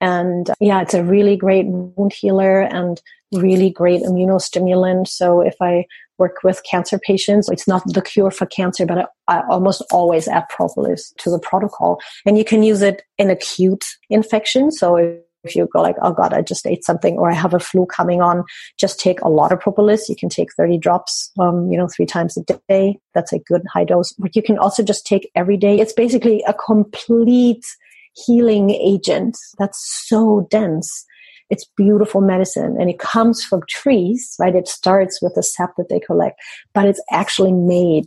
[0.00, 3.00] And uh, yeah, it's a really great wound healer and
[3.32, 5.08] really great immunostimulant.
[5.08, 5.84] So if I
[6.18, 10.28] work with cancer patients, it's not the cure for cancer, but I, I almost always
[10.28, 12.00] add propolis to the protocol.
[12.26, 14.70] And you can use it in acute infection.
[14.70, 17.60] So if you go like, oh God, I just ate something or I have a
[17.60, 18.44] flu coming on,
[18.78, 20.08] just take a lot of propolis.
[20.08, 22.98] You can take 30 drops, um, you know, three times a day.
[23.14, 24.12] That's a good high dose.
[24.18, 25.78] But you can also just take every day.
[25.78, 27.64] It's basically a complete
[28.12, 31.06] healing agent that's so dense.
[31.48, 34.54] It's beautiful medicine and it comes from trees, right?
[34.54, 36.40] It starts with the sap that they collect,
[36.74, 38.06] but it's actually made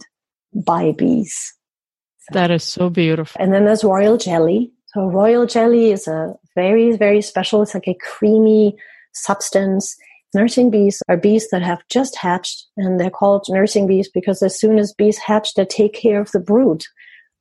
[0.54, 1.54] by bees.
[2.32, 3.42] That is so beautiful.
[3.42, 4.72] And then there's royal jelly.
[4.88, 7.62] So royal jelly is a very, very special.
[7.62, 8.76] It's like a creamy
[9.14, 9.96] substance.
[10.34, 14.60] Nursing bees are bees that have just hatched, and they're called nursing bees because as
[14.60, 16.84] soon as bees hatch, they take care of the brood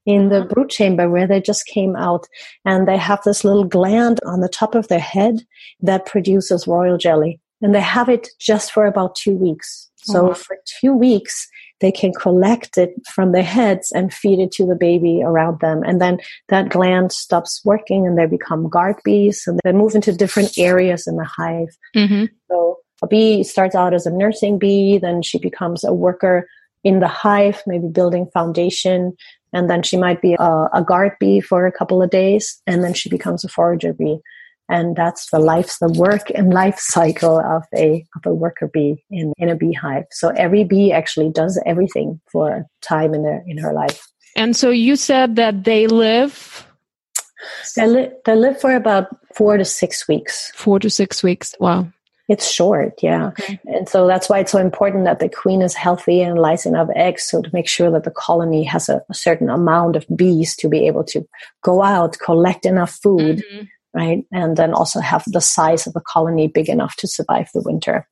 [0.04, 0.48] in the mm-hmm.
[0.48, 2.26] brood chamber where they just came out.
[2.64, 5.44] And they have this little gland on the top of their head
[5.80, 7.40] that produces royal jelly.
[7.60, 9.88] And they have it just for about two weeks.
[9.96, 11.48] So oh, for two weeks,
[11.82, 15.82] they can collect it from their heads and feed it to the baby around them.
[15.82, 16.18] And then
[16.48, 21.06] that gland stops working and they become guard bees and they move into different areas
[21.06, 21.76] in the hive.
[21.94, 22.26] Mm-hmm.
[22.48, 26.48] So a bee starts out as a nursing bee, then she becomes a worker
[26.84, 29.14] in the hive, maybe building foundation.
[29.52, 32.84] And then she might be a, a guard bee for a couple of days and
[32.84, 34.18] then she becomes a forager bee
[34.72, 39.04] and that's the life, the work and life cycle of a of a worker bee
[39.10, 40.04] in in a beehive.
[40.10, 44.08] So every bee actually does everything for time in their in her life.
[44.34, 46.66] And so you said that they live.
[47.76, 50.52] They, li- they live for about four to six weeks.
[50.54, 51.54] Four to six weeks.
[51.60, 51.88] Wow.
[52.28, 53.26] It's short, yeah.
[53.28, 53.58] Okay.
[53.66, 56.88] And so that's why it's so important that the queen is healthy and lays enough
[56.94, 60.54] eggs so to make sure that the colony has a, a certain amount of bees
[60.56, 61.26] to be able to
[61.62, 64.24] go out, collect enough food, mm-hmm right?
[64.32, 68.08] And then also have the size of a colony big enough to survive the winter.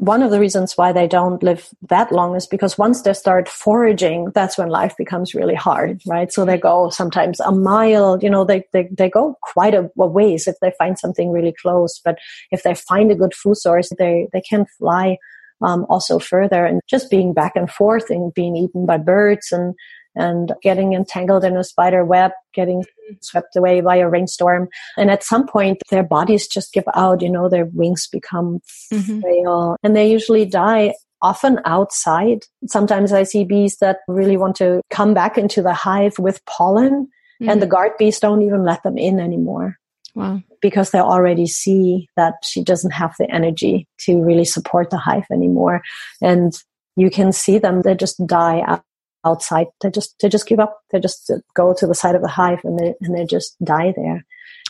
[0.00, 3.48] One of the reasons why they don't live that long is because once they start
[3.48, 6.32] foraging, that's when life becomes really hard, right?
[6.32, 10.06] So they go sometimes a mile, you know, they, they, they go quite a, a
[10.06, 12.00] ways if they find something really close.
[12.04, 12.18] But
[12.50, 15.16] if they find a good food source, they, they can fly
[15.62, 19.74] um, also further and just being back and forth and being eaten by birds and
[20.18, 22.84] and getting entangled in a spider web, getting
[23.22, 24.68] swept away by a rainstorm.
[24.96, 28.60] And at some point, their bodies just give out, you know, their wings become
[28.92, 29.20] mm-hmm.
[29.20, 32.44] frail and they usually die often outside.
[32.66, 37.08] Sometimes I see bees that really want to come back into the hive with pollen
[37.40, 37.48] mm-hmm.
[37.48, 39.76] and the guard bees don't even let them in anymore.
[40.14, 40.42] Wow.
[40.60, 45.26] Because they already see that she doesn't have the energy to really support the hive
[45.30, 45.82] anymore.
[46.20, 46.52] And
[46.96, 48.82] you can see them, they just die out
[49.24, 49.66] outside.
[49.82, 50.80] They just they just give up.
[50.90, 53.92] They just go to the side of the hive and they and they just die
[53.96, 54.24] there.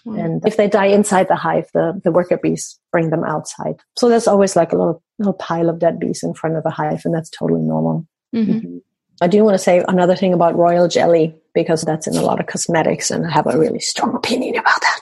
[0.07, 3.77] And if they die inside the hive, the, the worker bees bring them outside.
[3.99, 6.71] So there's always like a little little pile of dead bees in front of the
[6.71, 8.07] hive, and that's totally normal.
[8.35, 8.53] Mm-hmm.
[8.53, 8.79] Mm-hmm.
[9.21, 12.41] I do want to say another thing about royal jelly because that's in a lot
[12.41, 15.01] of cosmetics, and I have a really strong opinion about that.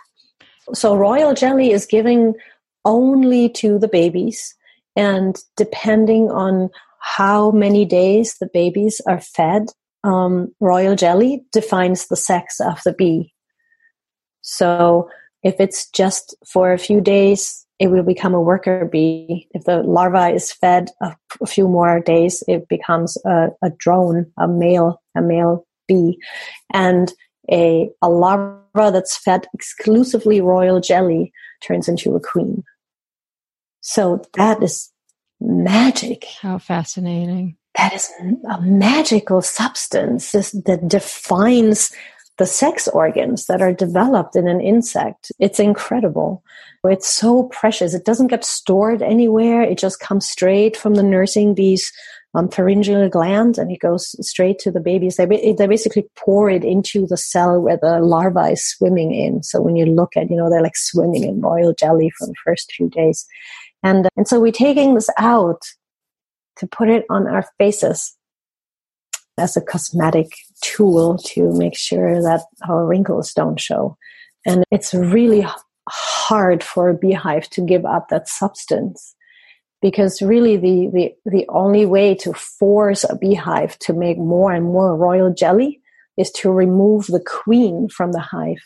[0.75, 2.35] So royal jelly is giving
[2.85, 4.55] only to the babies,
[4.97, 6.71] and depending on
[7.07, 9.69] how many days the babies are fed,
[10.03, 13.33] um, royal jelly defines the sex of the bee.
[14.41, 15.09] So
[15.45, 19.47] if it's just for a few days, it will become a worker bee.
[19.53, 24.27] If the larva is fed a, a few more days, it becomes a, a, drone,
[24.37, 26.19] a male, a male bee.
[26.75, 27.13] And
[27.49, 31.33] a, a larva that's fed exclusively royal jelly
[31.63, 32.65] turns into a queen.
[33.81, 34.91] So that is
[35.41, 36.27] magic.
[36.41, 37.57] How fascinating.
[37.77, 38.11] That is
[38.49, 41.93] a magical substance that defines
[42.39, 45.33] the sex organs that are developed in an insect.
[45.39, 46.43] It's incredible.
[46.85, 47.95] It's so precious.
[47.95, 49.63] It doesn't get stored anywhere.
[49.63, 51.93] It just comes straight from the nursing bee's
[52.35, 55.17] um, pharyngeal gland and it goes straight to the babies.
[55.17, 59.43] They, they basically pour it into the cell where the larva is swimming in.
[59.43, 62.35] So when you look at, you know, they're like swimming in royal jelly for the
[62.45, 63.27] first few days.
[63.83, 65.63] And, uh, and so we're taking this out
[66.59, 68.17] to put it on our faces
[69.39, 70.29] as a cosmetic
[70.63, 73.97] tool to make sure that our wrinkles don't show.
[74.47, 75.47] And it's really
[75.89, 79.15] hard for a beehive to give up that substance
[79.83, 84.65] because really the, the, the only way to force a beehive to make more and
[84.65, 85.81] more royal jelly
[86.17, 88.63] is to remove the queen from the hive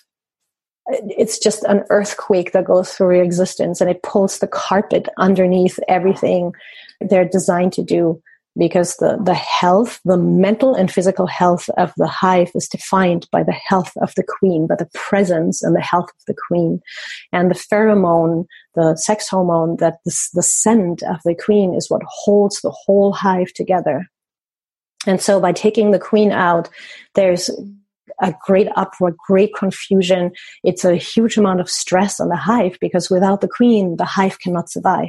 [0.92, 5.78] it's just an earthquake that goes through your existence and it pulls the carpet underneath
[5.88, 6.52] everything
[7.00, 8.22] they're designed to do
[8.58, 13.42] because the, the health, the mental and physical health of the hive is defined by
[13.42, 16.80] the health of the queen, by the presence and the health of the queen.
[17.32, 22.02] And the pheromone, the sex hormone, that the, the scent of the queen is what
[22.04, 24.06] holds the whole hive together.
[25.06, 26.68] And so by taking the queen out,
[27.14, 27.50] there's
[28.20, 30.32] a great uproar, great confusion.
[30.64, 34.38] It's a huge amount of stress on the hive because without the queen, the hive
[34.40, 35.08] cannot survive.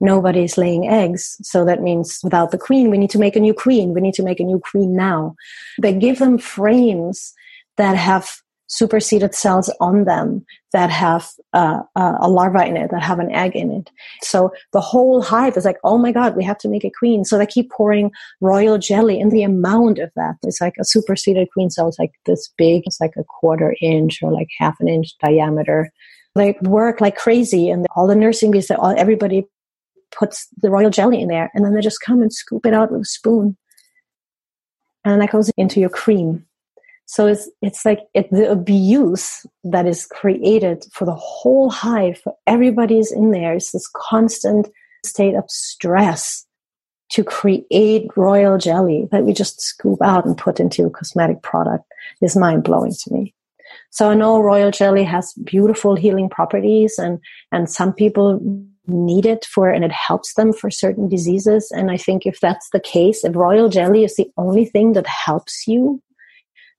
[0.00, 1.36] Nobody is laying eggs.
[1.42, 3.94] So that means without the queen, we need to make a new queen.
[3.94, 5.34] We need to make a new queen now.
[5.82, 7.32] They give them frames
[7.76, 8.30] that have
[8.68, 13.32] superseded cells on them that have uh, uh, a larva in it, that have an
[13.32, 13.90] egg in it.
[14.22, 17.24] So the whole hive is like, oh my God, we have to make a queen.
[17.24, 18.10] So they keep pouring
[18.40, 22.12] royal jelly and the amount of that is like a superseded queen cell is like
[22.26, 22.82] this big.
[22.84, 25.90] It's like a quarter inch or like half an inch diameter.
[26.34, 29.46] They work like crazy and all the nursing bees, all, everybody
[30.16, 32.92] puts the royal jelly in there and then they just come and scoop it out
[32.92, 33.56] with a spoon.
[35.04, 36.44] And that goes into your cream
[37.10, 42.34] so it's it's like it, the abuse that is created for the whole hive, for
[42.46, 43.54] everybody's in there.
[43.54, 44.68] It's this constant
[45.06, 46.44] state of stress
[47.12, 51.84] to create royal jelly that we just scoop out and put into a cosmetic product
[52.20, 53.34] is mind blowing to me.
[53.88, 57.18] So I know royal jelly has beautiful healing properties and,
[57.50, 58.38] and some people
[58.86, 61.72] need it for, and it helps them for certain diseases.
[61.74, 65.06] And I think if that's the case, if royal jelly is the only thing that
[65.06, 66.02] helps you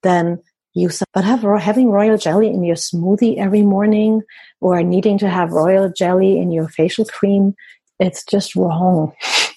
[0.04, 0.40] then
[0.74, 4.22] use but have having royal jelly in your smoothie every morning
[4.62, 7.56] or needing to have royal jelly in your facial cream
[8.00, 9.12] it's just wrong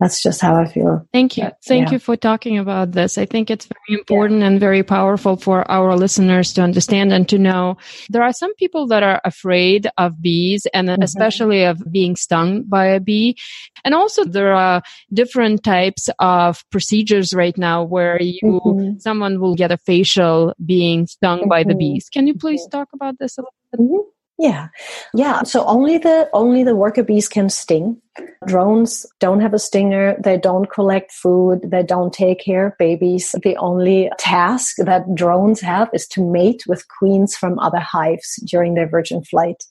[0.00, 1.06] that's just how I feel.
[1.12, 1.44] Thank you.
[1.44, 1.92] But, Thank yeah.
[1.94, 3.16] you for talking about this.
[3.16, 4.48] I think it's very important yeah.
[4.48, 7.76] and very powerful for our listeners to understand and to know.
[8.10, 11.02] There are some people that are afraid of bees and mm-hmm.
[11.02, 13.36] especially of being stung by a bee.
[13.84, 14.82] And also there are
[15.12, 18.98] different types of procedures right now where you, mm-hmm.
[18.98, 21.48] someone will get a facial being stung mm-hmm.
[21.48, 21.78] by the mm-hmm.
[21.78, 22.08] bees.
[22.12, 22.78] Can you please mm-hmm.
[22.78, 23.80] talk about this a little bit?
[23.80, 24.10] Mm-hmm.
[24.38, 24.68] Yeah.
[25.14, 25.44] Yeah.
[25.44, 28.00] So only the only the worker bees can sting.
[28.46, 30.16] Drones don't have a stinger.
[30.22, 31.60] They don't collect food.
[31.64, 33.34] They don't take care of babies.
[33.42, 38.74] The only task that drones have is to mate with queens from other hives during
[38.74, 39.64] their virgin flight.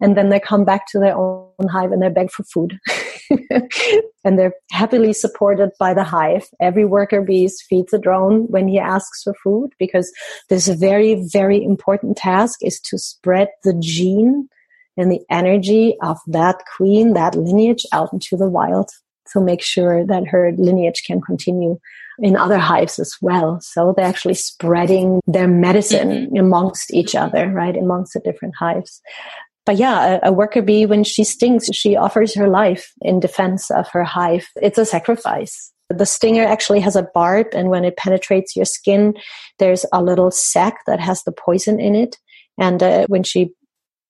[0.00, 2.78] And then they come back to their own hive and they beg for food.
[4.24, 6.48] and they're happily supported by the hive.
[6.60, 10.10] Every worker bee feeds a drone when he asks for food because
[10.48, 14.48] this very, very important task is to spread the gene
[15.00, 18.90] and the energy of that queen, that lineage out into the wild.
[19.32, 21.78] to make sure that her lineage can continue
[22.18, 23.60] in other hives as well.
[23.60, 26.36] So they're actually spreading their medicine mm-hmm.
[26.36, 27.76] amongst each other, right?
[27.76, 29.00] Amongst the different hives.
[29.66, 33.70] But yeah, a, a, worker bee, when she stings, she offers her life in defense
[33.70, 34.48] of her hive.
[34.56, 35.72] It's a sacrifice.
[35.88, 39.14] The stinger actually has a barb, and when it penetrates your skin,
[39.58, 42.16] there's a little sac that has the poison in it.
[42.58, 43.52] And uh, when she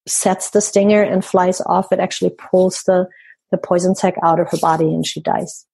[0.07, 3.09] sets the stinger and flies off, it actually pulls the,
[3.51, 5.67] the poison sac out of her body and she dies.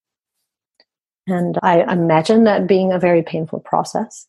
[1.27, 4.27] And I imagine that being a very painful process.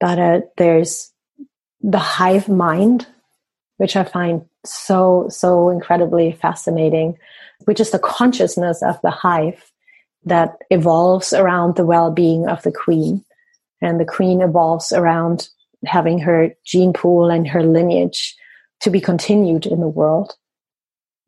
[0.00, 1.12] But uh, there's
[1.80, 3.06] the hive mind,
[3.76, 7.18] which I find so, so incredibly fascinating,
[7.64, 9.72] which is the consciousness of the hive
[10.24, 13.24] that evolves around the well being of the queen.
[13.80, 15.48] And the queen evolves around
[15.84, 18.36] having her gene pool and her lineage
[18.82, 20.34] to be continued in the world.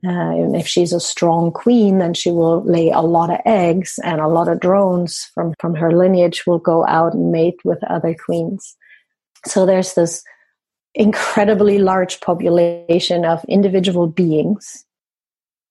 [0.06, 3.98] Uh, and if she's a strong queen, then she will lay a lot of eggs,
[4.04, 7.82] and a lot of drones from, from her lineage will go out and mate with
[7.84, 8.76] other queens.
[9.46, 10.22] So there's this
[10.94, 14.84] incredibly large population of individual beings.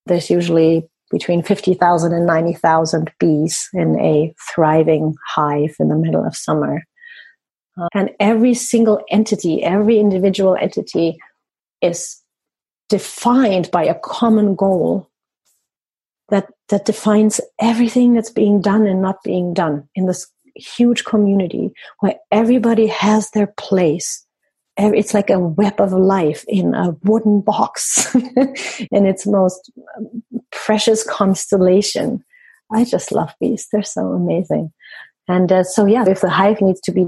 [0.07, 6.35] There's usually between 50,000 and 90,000 bees in a thriving hive in the middle of
[6.35, 6.83] summer.
[7.79, 11.17] Uh, and every single entity, every individual entity
[11.83, 12.21] is
[12.89, 15.09] defined by a common goal
[16.29, 21.71] that that defines everything that's being done and not being done in this huge community
[21.99, 24.25] where everybody has their place.
[24.77, 28.15] It's like a web of life in a wooden box
[28.91, 29.71] in its most
[30.51, 32.23] precious constellation.
[32.71, 34.71] I just love bees they're so amazing.
[35.27, 37.07] And uh, so yeah if the hive needs to be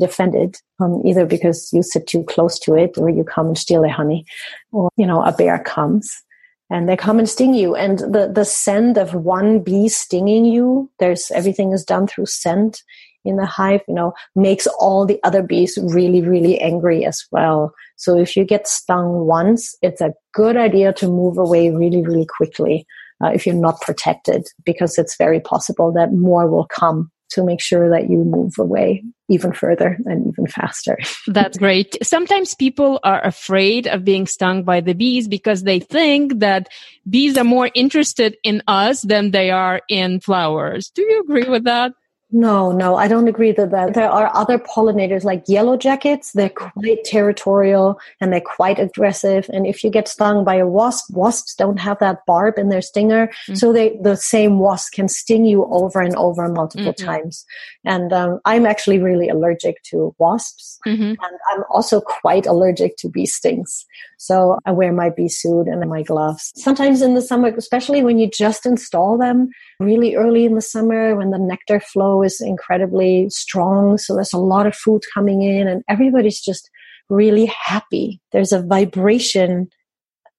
[0.00, 3.82] defended, um, either because you sit too close to it or you come and steal
[3.82, 4.24] their honey,
[4.72, 6.22] or, you know, a bear comes
[6.70, 7.76] and they come and sting you.
[7.76, 12.82] And the, the scent of one bee stinging you, there's everything is done through scent
[13.24, 17.74] in the hive, you know, makes all the other bees really, really angry as well.
[17.96, 22.26] So if you get stung once, it's a good idea to move away really, really
[22.26, 22.86] quickly.
[23.22, 27.60] Uh, if you're not protected, because it's very possible that more will come to make
[27.60, 30.98] sure that you move away even further and even faster.
[31.26, 31.96] That's great.
[32.02, 36.68] Sometimes people are afraid of being stung by the bees because they think that
[37.08, 40.90] bees are more interested in us than they are in flowers.
[40.90, 41.92] Do you agree with that?
[42.32, 46.30] No, no, I don't agree that, that there are other pollinators like yellow jackets.
[46.32, 49.50] They're quite territorial and they're quite aggressive.
[49.52, 52.82] And if you get stung by a wasp, wasps don't have that barb in their
[52.82, 53.54] stinger, mm-hmm.
[53.54, 57.06] so they the same wasp can sting you over and over multiple mm-hmm.
[57.06, 57.44] times.
[57.84, 61.02] And um, I'm actually really allergic to wasps, mm-hmm.
[61.02, 63.84] and I'm also quite allergic to bee stings.
[64.18, 66.52] So I wear my bee suit and my gloves.
[66.54, 69.50] Sometimes in the summer, especially when you just install them
[69.80, 73.96] really early in the summer when the nectar flow is incredibly strong.
[73.98, 76.70] So there's a lot of food coming in and everybody's just
[77.08, 78.20] really happy.
[78.30, 79.68] There's a vibration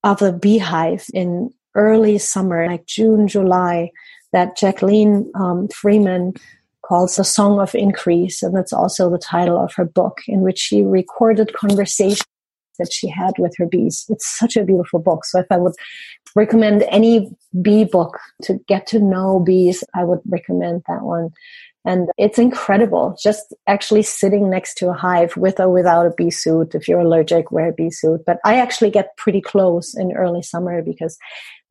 [0.03, 3.91] of a beehive in early summer, like June, July,
[4.31, 6.33] that Jacqueline um, Freeman
[6.85, 8.43] calls The Song of Increase.
[8.43, 12.23] And that's also the title of her book, in which she recorded conversations
[12.79, 14.05] that she had with her bees.
[14.09, 15.25] It's such a beautiful book.
[15.25, 15.73] So if I would
[16.35, 17.29] recommend any
[17.61, 21.29] bee book to get to know bees, I would recommend that one.
[21.83, 26.29] And it's incredible just actually sitting next to a hive with or without a bee
[26.29, 26.75] suit.
[26.75, 28.21] If you're allergic, wear a bee suit.
[28.25, 31.17] But I actually get pretty close in early summer because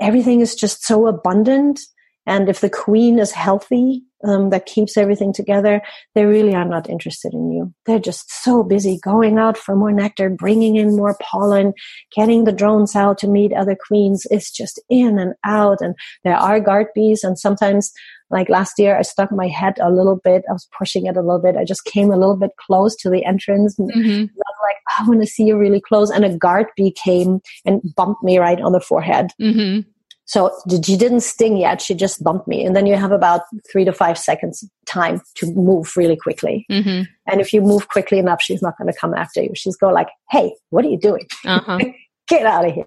[0.01, 1.81] everything is just so abundant
[2.27, 5.83] and if the queen is healthy, um, that keeps everything together,
[6.15, 7.73] they really are not interested in you.
[7.87, 11.73] They're just so busy going out for more nectar, bringing in more pollen,
[12.15, 14.27] getting the drones out to meet other queens.
[14.31, 15.81] It's just in and out.
[15.81, 15.95] And
[16.25, 17.25] there are guard bees.
[17.25, 17.93] And sometimes,
[18.31, 20.45] like last year, I stuck my head a little bit.
[20.49, 21.57] I was pushing it a little bit.
[21.57, 23.77] I just came a little bit close to the entrance.
[23.77, 24.21] Mm-hmm.
[24.21, 24.27] I'm
[24.63, 26.11] like, I want to see you really close.
[26.11, 29.29] And a guard bee came and bumped me right on the forehead.
[29.41, 29.89] Mm-hmm
[30.31, 31.83] so she didn't sting yet.
[31.83, 32.65] She just bumped me.
[32.65, 36.67] And then you have about three to five seconds time to move really quickly.
[36.71, 37.03] Mm-hmm.
[37.27, 39.51] And if you move quickly enough, she's not going to come after you.
[39.57, 41.27] She's go like, Hey, what are you doing?
[41.45, 41.81] Uh-huh.
[42.29, 42.87] Get out of here.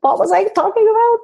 [0.00, 1.18] What was I talking about?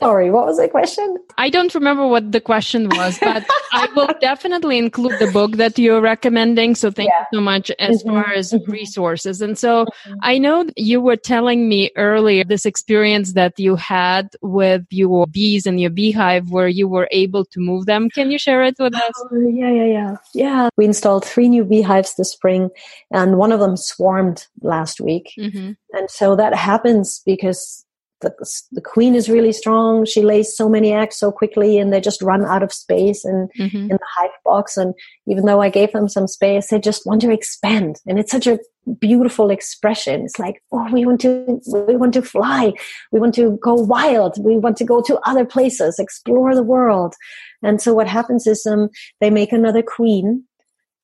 [0.00, 1.18] Sorry, what was the question?
[1.36, 5.78] I don't remember what the question was, but I will definitely include the book that
[5.78, 6.74] you're recommending.
[6.74, 7.26] So thank yeah.
[7.30, 8.08] you so much as mm-hmm.
[8.08, 8.70] far as mm-hmm.
[8.70, 9.42] resources.
[9.42, 10.14] And so mm-hmm.
[10.22, 15.66] I know you were telling me earlier this experience that you had with your bees
[15.66, 18.08] and your beehive where you were able to move them.
[18.08, 19.12] Can you share it with us?
[19.30, 20.16] Oh, yeah, yeah, yeah.
[20.32, 20.68] Yeah.
[20.78, 22.70] We installed three new beehives this spring
[23.10, 25.34] and one of them swarmed last week.
[25.38, 25.72] Mm-hmm.
[25.92, 27.84] And so that happens because
[28.20, 28.34] the,
[28.72, 30.04] the queen is really strong.
[30.04, 33.50] She lays so many eggs so quickly and they just run out of space and
[33.58, 33.76] mm-hmm.
[33.76, 34.76] in the hive box.
[34.76, 34.94] And
[35.26, 37.96] even though I gave them some space, they just want to expand.
[38.06, 38.58] And it's such a
[38.98, 40.22] beautiful expression.
[40.24, 42.72] It's like, oh, we want to, we want to fly.
[43.10, 44.42] We want to go wild.
[44.42, 47.14] We want to go to other places, explore the world.
[47.62, 48.90] And so what happens is, um,
[49.20, 50.44] they make another queen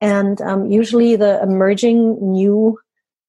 [0.01, 2.79] and, um, usually the emerging new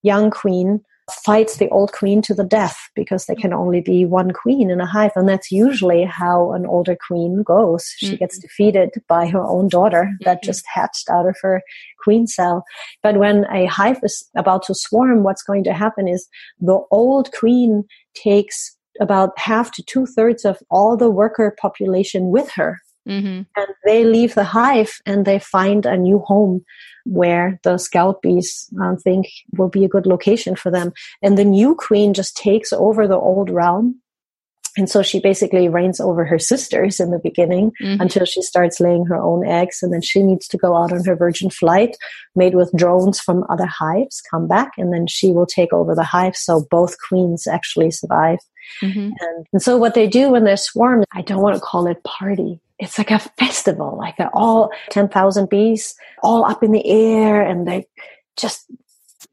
[0.04, 0.82] young queen
[1.12, 4.82] fights the old queen to the death because there can only be one queen in
[4.82, 5.12] a hive.
[5.16, 7.86] And that's usually how an older queen goes.
[7.98, 8.16] She mm-hmm.
[8.18, 10.46] gets defeated by her own daughter that mm-hmm.
[10.46, 11.62] just hatched out of her
[12.04, 12.66] queen cell.
[13.04, 16.28] But when a hive is about to swarm, what's going to happen is
[16.60, 22.50] the old queen takes about half to two thirds of all the worker population with
[22.52, 22.80] her.
[23.08, 23.42] Mm-hmm.
[23.56, 26.64] And they leave the hive and they find a new home
[27.06, 29.28] where the scout bees uh, think
[29.58, 30.92] will be a good location for them.
[31.22, 34.02] And the new queen just takes over the old realm.
[34.78, 38.00] And so she basically reigns over her sisters in the beginning mm-hmm.
[38.00, 39.80] until she starts laying her own eggs.
[39.82, 41.98] And then she needs to go out on her virgin flight
[42.36, 46.04] made with drones from other hives, come back, and then she will take over the
[46.04, 46.36] hive.
[46.36, 48.38] So both queens actually survive.
[48.84, 49.14] Mm-hmm.
[49.20, 52.04] And, and so what they do when they swarm, I don't want to call it
[52.04, 57.68] party it's like a festival, like all 10,000 bees all up in the air and
[57.68, 57.86] they
[58.38, 58.72] just,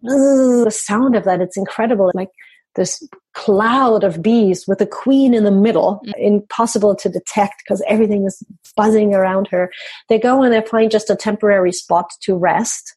[0.03, 2.11] the sound of that, it's incredible.
[2.15, 2.31] Like
[2.75, 6.13] this cloud of bees with a queen in the middle, mm.
[6.17, 8.43] impossible to detect because everything is
[8.77, 9.71] buzzing around her.
[10.09, 12.95] They go and they find just a temporary spot to rest.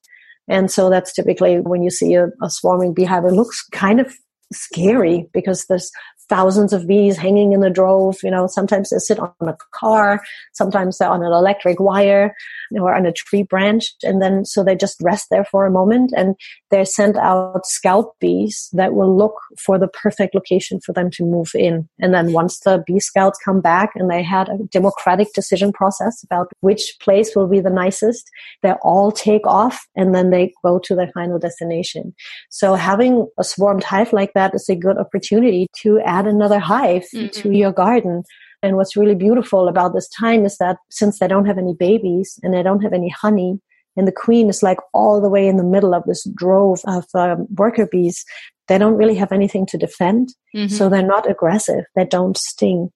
[0.47, 4.13] And so that's typically when you see a, a swarming beehive, it looks kind of
[4.53, 5.91] scary because there's
[6.29, 8.17] thousands of bees hanging in the drove.
[8.23, 10.21] You know, sometimes they sit on a car,
[10.53, 12.33] sometimes they're on an electric wire
[12.79, 13.93] or on a tree branch.
[14.03, 16.35] And then, so they just rest there for a moment and
[16.71, 21.23] they're sent out scout bees that will look for the perfect location for them to
[21.23, 21.87] move in.
[21.99, 26.23] And then once the bee scouts come back and they had a democratic decision process
[26.23, 28.29] about which place will be the nicest,
[28.63, 32.13] they all take off and then they go to their final destination.
[32.49, 37.05] So having a swarmed hive like that is a good opportunity to add another hive
[37.13, 37.27] mm-hmm.
[37.27, 38.23] to your garden.
[38.63, 42.39] And what's really beautiful about this time is that since they don't have any babies
[42.41, 43.59] and they don't have any honey,
[43.95, 47.05] and the queen is like all the way in the middle of this drove of
[47.15, 48.23] um, worker bees,
[48.67, 50.29] they don't really have anything to defend.
[50.55, 50.73] Mm-hmm.
[50.73, 51.85] So they're not aggressive.
[51.95, 52.91] They don't sting.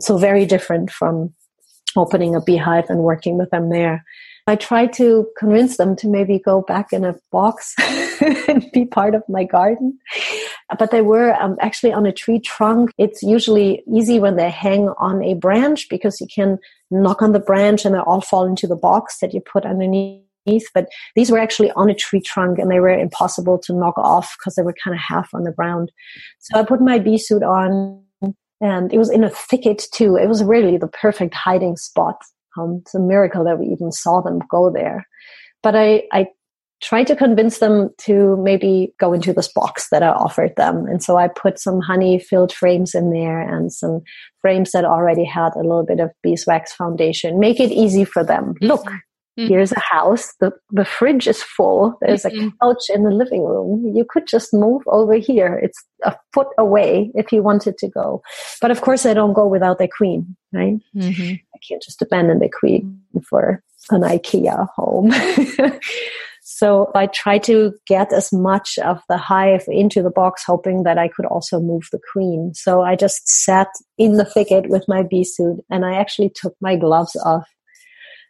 [0.00, 1.34] So very different from
[1.96, 4.04] opening a beehive and working with them there.
[4.46, 7.74] I tried to convince them to maybe go back in a box
[8.48, 9.98] and be part of my garden.
[10.78, 12.90] But they were um, actually on a tree trunk.
[12.98, 16.58] It's usually easy when they hang on a branch because you can
[16.90, 20.22] knock on the branch and they all fall into the box that you put underneath
[20.74, 24.36] but these were actually on a tree trunk and they were impossible to knock off
[24.38, 25.90] because they were kind of half on the ground.
[26.38, 28.02] So I put my bee suit on
[28.60, 30.16] and it was in a thicket too.
[30.16, 32.16] It was really the perfect hiding spot.
[32.56, 35.06] Um, it's a miracle that we even saw them go there.
[35.62, 36.28] But I, I
[36.82, 40.86] tried to convince them to maybe go into this box that I offered them.
[40.86, 44.02] And so I put some honey filled frames in there and some
[44.40, 47.40] frames that already had a little bit of beeswax foundation.
[47.40, 48.54] Make it easy for them.
[48.60, 49.46] Look, mm-hmm.
[49.46, 50.34] here's a house.
[50.38, 51.96] The, the fridge is full.
[52.02, 52.48] There's mm-hmm.
[52.48, 53.92] a couch in the living room.
[53.94, 55.58] You could just move over here.
[55.62, 58.20] It's a foot away if you wanted to go.
[58.60, 60.74] But of course, I don't go without their queen, right?
[60.94, 61.32] Mm-hmm.
[61.32, 65.10] I can't just abandon the queen for an IKEA home.
[66.48, 70.96] so I tried to get as much of the hive into the box, hoping that
[70.96, 72.52] I could also move the queen.
[72.54, 73.66] So I just sat
[73.98, 77.48] in the thicket with my bee suit and I actually took my gloves off.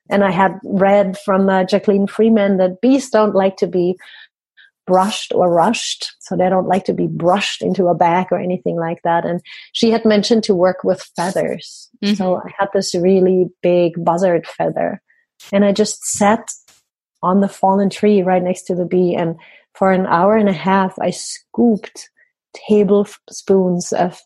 [0.09, 3.97] And I had read from uh, Jacqueline Freeman that bees don't like to be
[4.87, 6.15] brushed or rushed.
[6.21, 9.27] So they don't like to be brushed into a bag or anything like that.
[9.27, 9.43] And
[9.75, 11.91] she had mentioned to work with feathers.
[12.03, 12.15] Mm-hmm.
[12.15, 15.03] So I had this really big buzzard feather
[15.53, 16.51] and I just sat
[17.27, 19.15] on the fallen tree right next to the bee.
[19.15, 19.37] And
[19.75, 22.09] for an hour and a half, I scooped
[22.55, 24.21] tablespoons of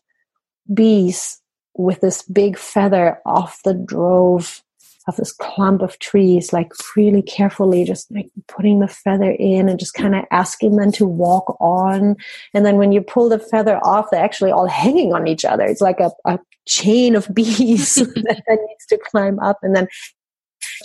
[0.73, 1.41] bees
[1.75, 4.61] with this big feather off the drove
[5.07, 9.79] of this clump of trees, like really carefully, just like putting the feather in and
[9.79, 12.15] just kind of asking them to walk on.
[12.53, 15.63] And then when you pull the feather off, they're actually all hanging on each other.
[15.63, 19.87] It's like a, a chain of bees that needs to climb up and then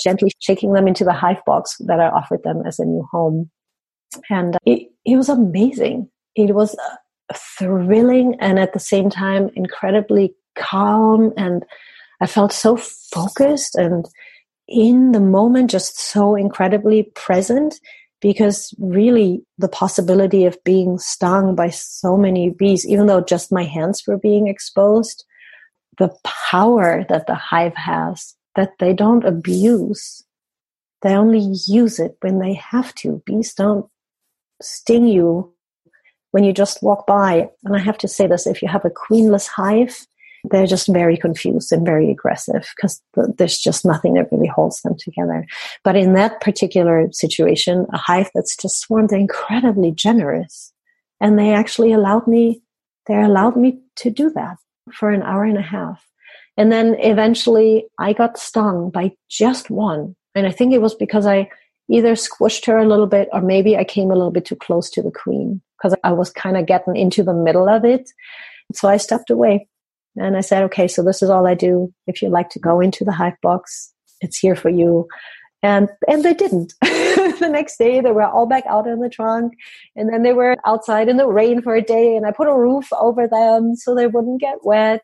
[0.03, 3.51] gently shaking them into the hive box that I offered them as a new home.
[4.31, 6.09] And uh, it, it was amazing.
[6.35, 11.65] It was uh, thrilling and at the same time incredibly calm and
[12.21, 14.07] I felt so focused and
[14.69, 17.79] in the moment, just so incredibly present
[18.21, 23.63] because really the possibility of being stung by so many bees, even though just my
[23.63, 25.25] hands were being exposed,
[25.99, 30.25] the power that the hive has that they don't abuse.
[31.03, 33.23] They only use it when they have to.
[33.27, 33.87] Bees don't
[34.61, 35.53] sting you
[36.33, 37.49] when you just walk by.
[37.65, 40.07] And I have to say this if you have a queenless hive,
[40.51, 43.03] they're just very confused and very aggressive because
[43.39, 45.47] there's just nothing that really holds them together.
[45.85, 50.73] But in that particular situation, a hive that's just swarmed, they're incredibly generous.
[51.21, 52.63] And they actually allowed me,
[53.07, 54.57] they allowed me to do that
[54.93, 56.05] for an hour and a half.
[56.57, 60.17] And then eventually I got stung by just one.
[60.35, 61.51] And I think it was because I
[61.89, 64.91] either squished her a little bit or maybe I came a little bit too close
[64.91, 68.11] to the queen because I was kind of getting into the middle of it.
[68.73, 69.69] So I stepped away
[70.17, 71.93] and I said, okay, so this is all I do.
[72.07, 75.07] If you'd like to go into the hive box, it's here for you.
[75.63, 76.75] And, and they didn't.
[76.83, 79.55] the next day they were all back out in the trunk
[79.95, 82.57] and then they were outside in the rain for a day and I put a
[82.57, 85.03] roof over them so they wouldn't get wet.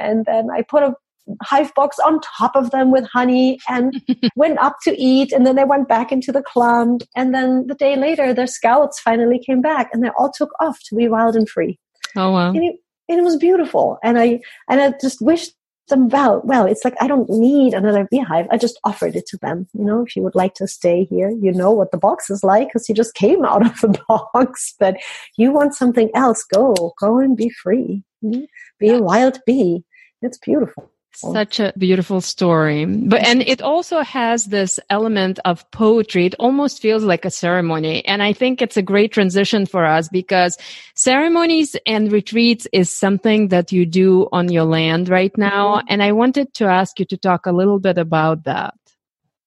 [0.00, 0.94] And then I put a
[1.42, 4.02] hive box on top of them with honey and
[4.36, 7.74] went up to eat and then they went back into the clump and then the
[7.74, 11.36] day later their scouts finally came back and they all took off to be wild
[11.36, 11.78] and free
[12.16, 12.74] oh wow and it,
[13.10, 13.98] and it was beautiful.
[14.02, 15.52] And I and I just wished
[15.88, 16.40] them well.
[16.44, 18.46] Well, it's like I don't need another beehive.
[18.50, 19.66] I just offered it to them.
[19.74, 22.44] You know, if you would like to stay here, you know what the box is
[22.44, 24.74] like because you just came out of the box.
[24.78, 24.96] But
[25.36, 26.44] you want something else?
[26.44, 28.04] Go, go and be free.
[28.24, 28.44] Mm-hmm.
[28.78, 29.84] Be a wild bee.
[30.22, 30.90] It's beautiful.
[31.12, 32.84] Such a beautiful story.
[32.86, 36.26] But, and it also has this element of poetry.
[36.26, 38.04] It almost feels like a ceremony.
[38.06, 40.56] And I think it's a great transition for us because
[40.94, 45.78] ceremonies and retreats is something that you do on your land right now.
[45.78, 45.86] Mm-hmm.
[45.88, 48.74] And I wanted to ask you to talk a little bit about that.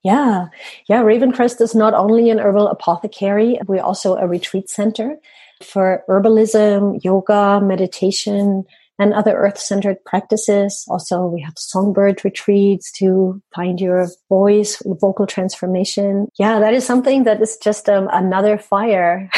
[0.04, 0.48] Yeah.
[0.90, 1.02] Yeah.
[1.02, 5.16] Ravencrest is not only an herbal apothecary, we're also a retreat center
[5.64, 8.66] for herbalism, yoga, meditation,
[9.00, 10.86] and other earth centered practices.
[10.88, 16.28] Also, we have songbird retreats to find your voice, vocal transformation.
[16.38, 19.30] Yeah, that is something that is just um, another fire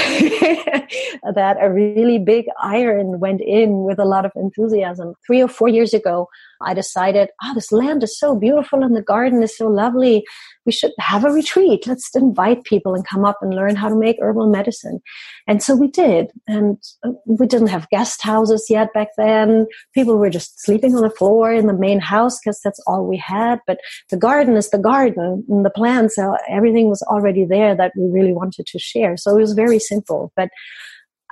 [1.33, 5.13] that a really big iron went in with a lot of enthusiasm.
[5.25, 6.27] Three or four years ago,
[6.65, 10.25] I decided, oh, this land is so beautiful and the garden is so lovely.
[10.65, 11.85] We should have a retreat.
[11.85, 14.99] Let's invite people and come up and learn how to make herbal medicine.
[15.47, 16.31] And so we did.
[16.47, 19.67] And uh, we didn't have guest houses yet back then.
[19.93, 23.17] People were just sleeping on the floor in the main house because that's all we
[23.17, 23.59] had.
[23.67, 27.91] But the garden is the garden and the plants, uh, everything was already there that
[27.95, 29.17] we really wanted to share.
[29.17, 30.31] So it was very simple.
[30.35, 30.49] But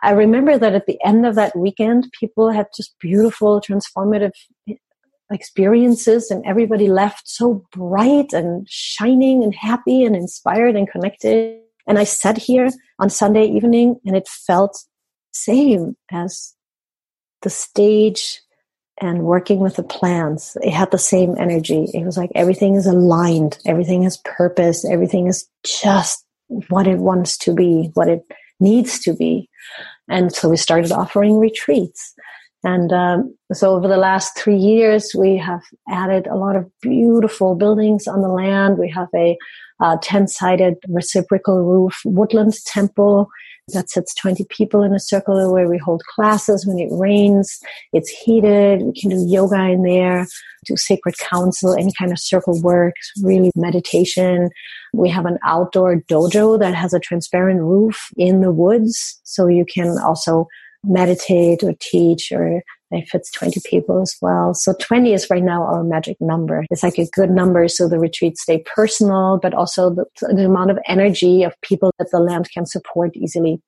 [0.03, 4.31] I remember that at the end of that weekend, people had just beautiful, transformative
[5.33, 11.59] experiences and everybody left so bright and shining and happy and inspired and connected.
[11.87, 12.69] And I sat here
[12.99, 14.83] on Sunday evening and it felt
[15.31, 16.53] same as
[17.41, 18.41] the stage
[19.01, 20.55] and working with the plants.
[20.61, 21.89] It had the same energy.
[21.93, 26.25] It was like everything is aligned, everything has purpose, everything is just
[26.69, 28.23] what it wants to be, what it
[28.59, 29.49] needs to be.
[30.07, 32.13] And so we started offering retreats.
[32.63, 37.55] And um, so over the last three years, we have added a lot of beautiful
[37.55, 38.77] buildings on the land.
[38.77, 39.37] We have a
[40.01, 43.27] 10 sided reciprocal roof woodland temple
[43.69, 47.59] that sits 20 people in a circle where we hold classes when it rains.
[47.93, 48.81] It's heated.
[48.81, 50.27] We can do yoga in there,
[50.65, 54.49] do sacred council, any kind of circle work, really meditation.
[54.93, 59.19] We have an outdoor dojo that has a transparent roof in the woods.
[59.23, 60.47] So you can also
[60.83, 62.61] meditate or teach or
[62.93, 64.53] it fits 20 people as well.
[64.53, 66.63] So 20 is right now our magic number.
[66.69, 70.71] It's like a good number so the retreats stay personal, but also the, the amount
[70.71, 73.61] of energy of people that the land can support easily.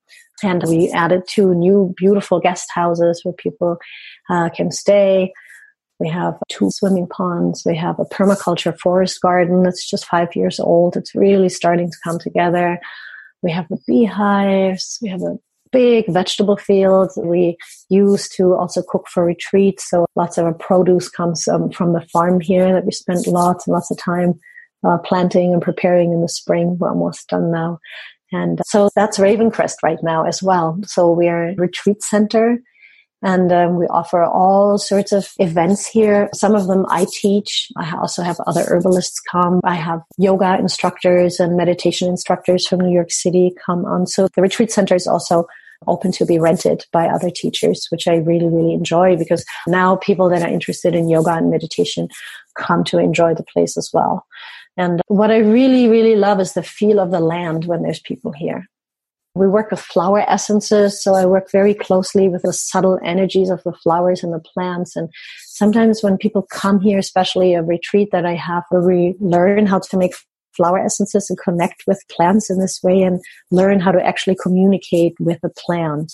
[0.43, 3.78] And we added two new beautiful guest houses where people
[4.30, 5.34] uh, can stay.
[5.99, 7.63] We have two swimming ponds.
[7.66, 10.97] We have a permaculture forest garden that's just five years old.
[10.97, 12.80] It's really starting to come together.
[13.41, 14.99] We have the beehives.
[15.01, 15.38] We have a
[15.76, 17.58] big vegetable fields we
[17.90, 19.90] use to also cook for retreats.
[19.90, 23.68] So lots of our produce comes um, from the farm here that we spent lots
[23.68, 24.40] and lots of time
[24.88, 26.78] uh, planting and preparing in the spring.
[26.80, 27.80] We're almost done now.
[28.32, 30.80] And so that's Ravencrest right now as well.
[30.86, 32.60] So we are a retreat center
[33.22, 36.30] and um, we offer all sorts of events here.
[36.34, 37.70] Some of them I teach.
[37.78, 39.60] I also have other herbalists come.
[39.64, 44.06] I have yoga instructors and meditation instructors from New York City come on.
[44.08, 45.48] So the retreat center is also
[45.88, 50.30] open to be rented by other teachers, which I really, really enjoy because now people
[50.30, 52.10] that are interested in yoga and meditation
[52.58, 54.26] come to enjoy the place as well.
[54.78, 58.32] And what I really, really love is the feel of the land when there's people
[58.32, 58.66] here.
[59.36, 63.62] We work with flower essences, so I work very closely with the subtle energies of
[63.64, 64.96] the flowers and the plants.
[64.96, 65.10] And
[65.46, 69.80] sometimes when people come here, especially a retreat that I have where we learn how
[69.80, 70.14] to make
[70.56, 75.14] flower essences and connect with plants in this way and learn how to actually communicate
[75.20, 76.14] with a plant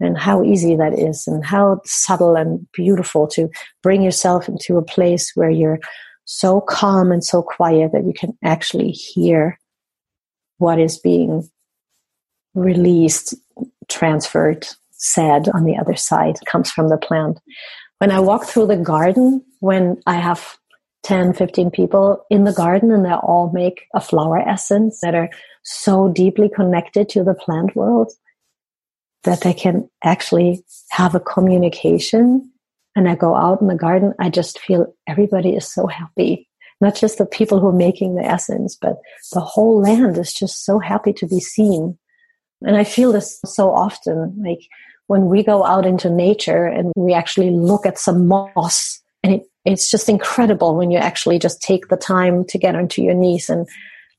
[0.00, 3.48] and how easy that is and how subtle and beautiful to
[3.82, 5.78] bring yourself into a place where you're
[6.24, 9.58] so calm and so quiet that you can actually hear
[10.58, 11.48] what is being
[12.54, 13.34] released,
[13.88, 17.38] transferred, said on the other side comes from the plant.
[17.98, 20.56] When I walk through the garden, when I have
[21.04, 25.30] 10, 15 people in the garden and they all make a flower essence that are
[25.62, 28.12] so deeply connected to the plant world
[29.24, 32.50] that they can actually have a communication.
[32.96, 36.48] And I go out in the garden, I just feel everybody is so happy.
[36.80, 38.96] Not just the people who are making the essence, but
[39.32, 41.98] the whole land is just so happy to be seen.
[42.62, 44.60] And I feel this so often, like
[45.06, 49.42] when we go out into nature and we actually look at some moss and it
[49.64, 53.48] it's just incredible when you actually just take the time to get onto your knees
[53.48, 53.66] and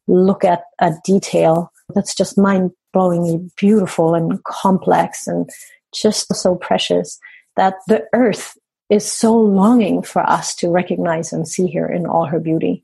[0.08, 5.50] look at a detail that's just mind blowingly beautiful and complex and
[5.94, 7.20] just so precious
[7.56, 8.58] that the earth
[8.90, 12.84] is so longing for us to recognize and see her in all her beauty,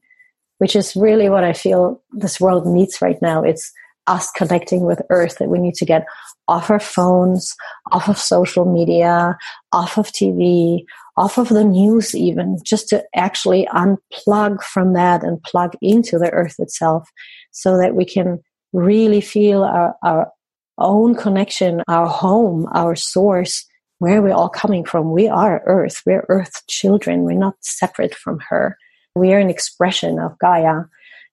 [0.58, 3.44] which is really what I feel this world needs right now.
[3.44, 3.72] It's
[4.12, 6.06] us connecting with earth that we need to get
[6.48, 7.56] off our phones,
[7.92, 9.38] off of social media,
[9.72, 10.84] off of TV,
[11.18, 16.32] off of the news even just to actually unplug from that and plug into the
[16.32, 17.10] earth itself
[17.52, 18.40] so that we can
[18.74, 20.32] really feel our, our
[20.78, 23.68] own connection our home our source
[24.02, 25.12] where we're all coming from.
[25.12, 26.02] We are earth.
[26.08, 27.22] We're earth children.
[27.22, 28.76] We're not separate from her.
[29.14, 30.86] We are an expression of gaia.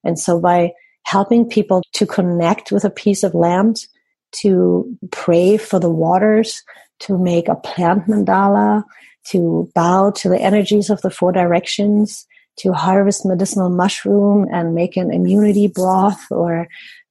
[0.04, 0.72] And so by
[1.04, 3.86] helping people to connect with a piece of land
[4.32, 6.62] to pray for the waters
[7.00, 8.82] to make a plant mandala
[9.30, 12.26] to bow to the energies of the four directions,
[12.56, 16.66] to harvest medicinal mushroom and make an immunity broth or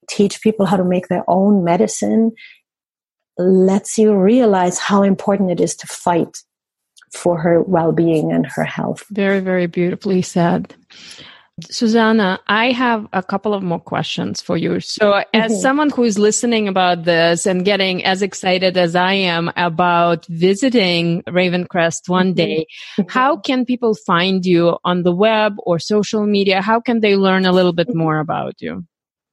[0.09, 2.31] teach people how to make their own medicine
[3.37, 6.37] lets you realize how important it is to fight
[7.13, 9.05] for her well-being and her health.
[9.11, 10.75] Very, very beautifully said.
[11.63, 14.79] Susanna, I have a couple of more questions for you.
[14.79, 15.59] So, as mm-hmm.
[15.59, 21.23] someone who is listening about this and getting as excited as I am about visiting
[21.23, 22.35] Ravencrest one mm-hmm.
[22.35, 22.67] day,
[22.99, 23.09] mm-hmm.
[23.09, 26.61] how can people find you on the web or social media?
[26.61, 28.85] How can they learn a little bit more about you?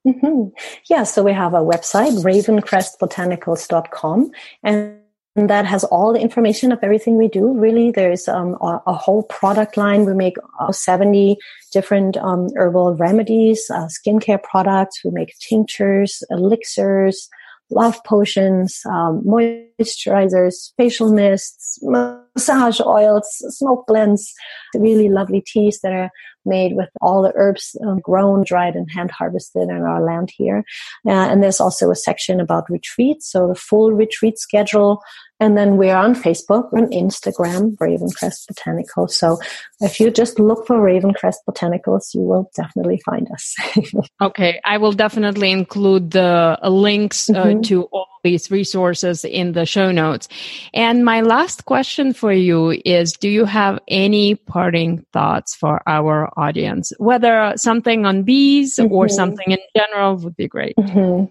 [0.07, 0.49] Mm-hmm.
[0.89, 4.31] Yeah, so we have a website, ravencrestbotanicals.com,
[4.62, 5.03] and
[5.37, 7.53] that has all the information of everything we do.
[7.59, 10.05] Really, there's um, a, a, whole product line.
[10.05, 11.37] We make uh, 70
[11.72, 15.01] different um, herbal remedies, uh, skincare products.
[15.05, 17.28] We make tinctures, elixirs,
[17.70, 24.32] love potions, um, moisturizers, facial mists, massage oils, smoke blends,
[24.74, 26.11] really lovely teas that are
[26.45, 30.64] made with all the herbs um, grown, dried, and hand harvested in our land here.
[31.07, 35.03] Uh, and there's also a section about retreats, so the full retreat schedule
[35.41, 39.11] and then we're on Facebook and Instagram, Ravencrest Botanicals.
[39.11, 39.39] So
[39.80, 43.55] if you just look for Ravencrest Botanicals, you will definitely find us.
[44.22, 44.61] okay.
[44.64, 47.62] I will definitely include the uh, links uh, mm-hmm.
[47.62, 50.28] to all these resources in the show notes.
[50.72, 56.32] And my last question for you is, do you have any parting thoughts for our
[56.39, 56.93] audience?
[56.99, 58.93] Whether something on bees mm-hmm.
[58.93, 60.76] or something in general would be great.
[60.76, 61.24] Mm-hmm.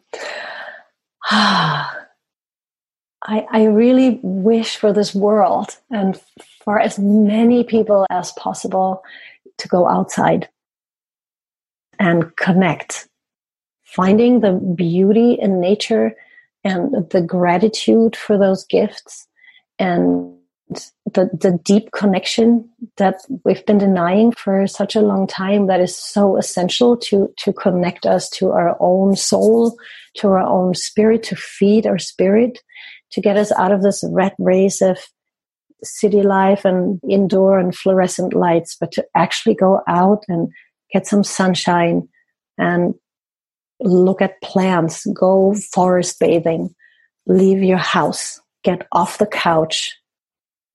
[3.25, 6.19] I, I really wish for this world and
[6.63, 9.03] for as many people as possible
[9.57, 10.49] to go outside
[11.99, 13.07] and connect.
[13.83, 16.15] Finding the beauty in nature
[16.63, 19.27] and the gratitude for those gifts
[19.79, 20.33] and
[21.13, 22.67] the, the deep connection
[22.97, 27.53] that we've been denying for such a long time that is so essential to, to
[27.53, 29.77] connect us to our own soul,
[30.15, 32.59] to our own spirit, to feed our spirit
[33.13, 34.97] to get us out of this rat race of
[35.83, 40.51] city life and indoor and fluorescent lights, but to actually go out and
[40.91, 42.07] get some sunshine
[42.57, 42.93] and
[43.79, 46.73] look at plants, go forest bathing,
[47.25, 49.97] leave your house, get off the couch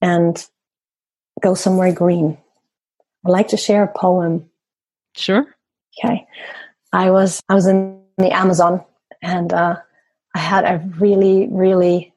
[0.00, 0.46] and
[1.42, 2.36] go somewhere green.
[3.24, 4.48] I'd like to share a poem.
[5.16, 5.46] Sure.
[5.98, 6.26] Okay.
[6.92, 8.84] I was I was in the Amazon
[9.22, 9.76] and uh,
[10.34, 12.14] I had a really, really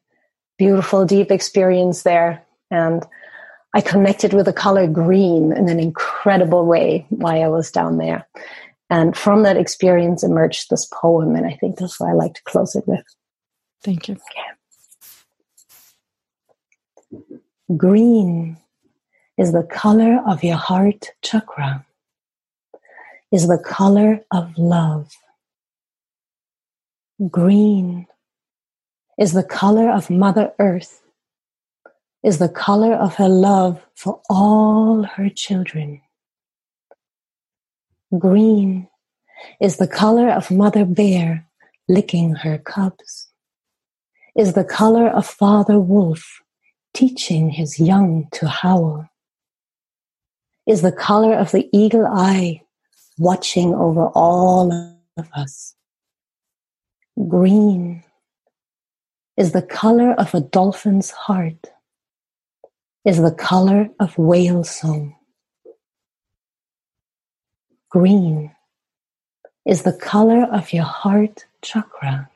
[0.62, 2.45] beautiful, deep experience there.
[2.70, 3.03] And
[3.74, 8.28] I connected with the color green in an incredible way while I was down there.
[8.88, 11.36] And from that experience emerged this poem.
[11.36, 13.03] And I think that's why I like to close it with.
[13.84, 14.18] Thank you.
[17.12, 17.34] Okay.
[17.76, 18.57] Green
[19.39, 21.88] is the color of your heart chakra,
[23.32, 25.09] is the color of love.
[27.32, 28.05] Green
[29.22, 31.03] is the color of Mother Earth,
[32.24, 36.01] is the color of her love for all her children.
[38.17, 38.88] Green
[39.59, 41.45] is the color of Mother Bear
[41.88, 43.28] licking her cubs,
[44.36, 46.41] is the color of Father Wolf
[46.95, 49.07] teaching his young to howl,
[50.65, 52.63] is the color of the eagle eye
[53.19, 54.72] watching over all
[55.15, 55.76] of us.
[57.28, 58.03] Green
[59.38, 61.67] is the color of a dolphin's heart,
[63.05, 65.15] is the color of whale song.
[67.89, 68.55] Green
[69.65, 72.29] is the color of your heart chakra,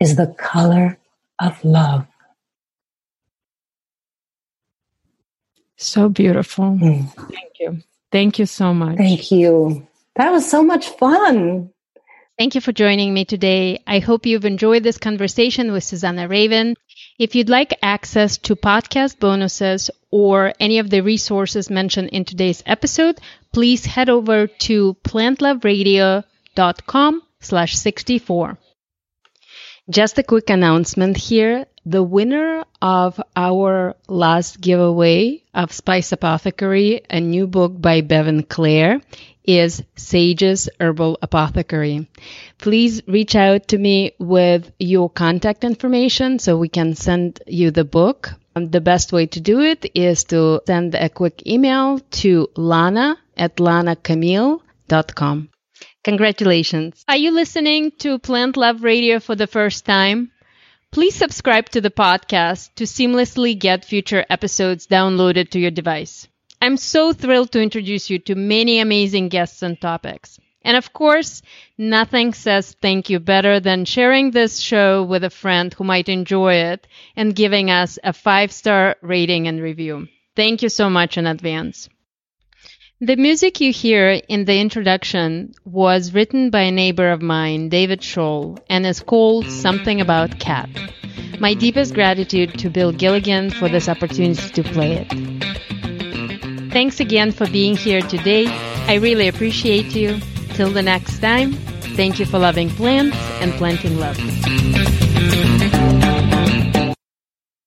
[0.00, 0.98] is the color
[1.40, 2.06] of love.
[5.76, 6.64] So beautiful.
[6.64, 7.12] Mm.
[7.12, 7.82] Thank you.
[8.10, 8.96] Thank you so much.
[8.96, 9.86] Thank you.
[10.16, 11.70] That was so much fun.
[12.38, 13.82] Thank you for joining me today.
[13.86, 16.74] I hope you've enjoyed this conversation with Susanna Raven.
[17.18, 22.62] If you'd like access to podcast bonuses or any of the resources mentioned in today's
[22.66, 23.18] episode,
[23.54, 28.58] please head over to plantloveradio.com slash 64.
[29.88, 31.64] Just a quick announcement here.
[31.86, 39.00] The winner of our last giveaway of Spice Apothecary, a new book by Bevin Clare,
[39.46, 42.08] is Sage's Herbal Apothecary.
[42.58, 47.84] Please reach out to me with your contact information so we can send you the
[47.84, 48.32] book.
[48.54, 53.18] Um, the best way to do it is to send a quick email to lana
[53.36, 55.48] at lanacamille.com.
[56.04, 57.04] Congratulations.
[57.08, 60.30] Are you listening to Plant Love Radio for the first time?
[60.92, 66.28] Please subscribe to the podcast to seamlessly get future episodes downloaded to your device.
[66.60, 70.38] I'm so thrilled to introduce you to many amazing guests and topics.
[70.62, 71.42] And of course,
[71.78, 76.54] nothing says thank you better than sharing this show with a friend who might enjoy
[76.54, 80.08] it and giving us a five star rating and review.
[80.34, 81.88] Thank you so much in advance.
[83.00, 88.00] The music you hear in the introduction was written by a neighbor of mine, David
[88.00, 90.70] Scholl, and is called Something About Cat.
[91.38, 95.35] My deepest gratitude to Bill Gilligan for this opportunity to play it.
[96.76, 98.48] Thanks again for being here today.
[98.86, 100.20] I really appreciate you.
[100.52, 101.54] Till the next time,
[101.96, 104.18] thank you for loving plants and planting love.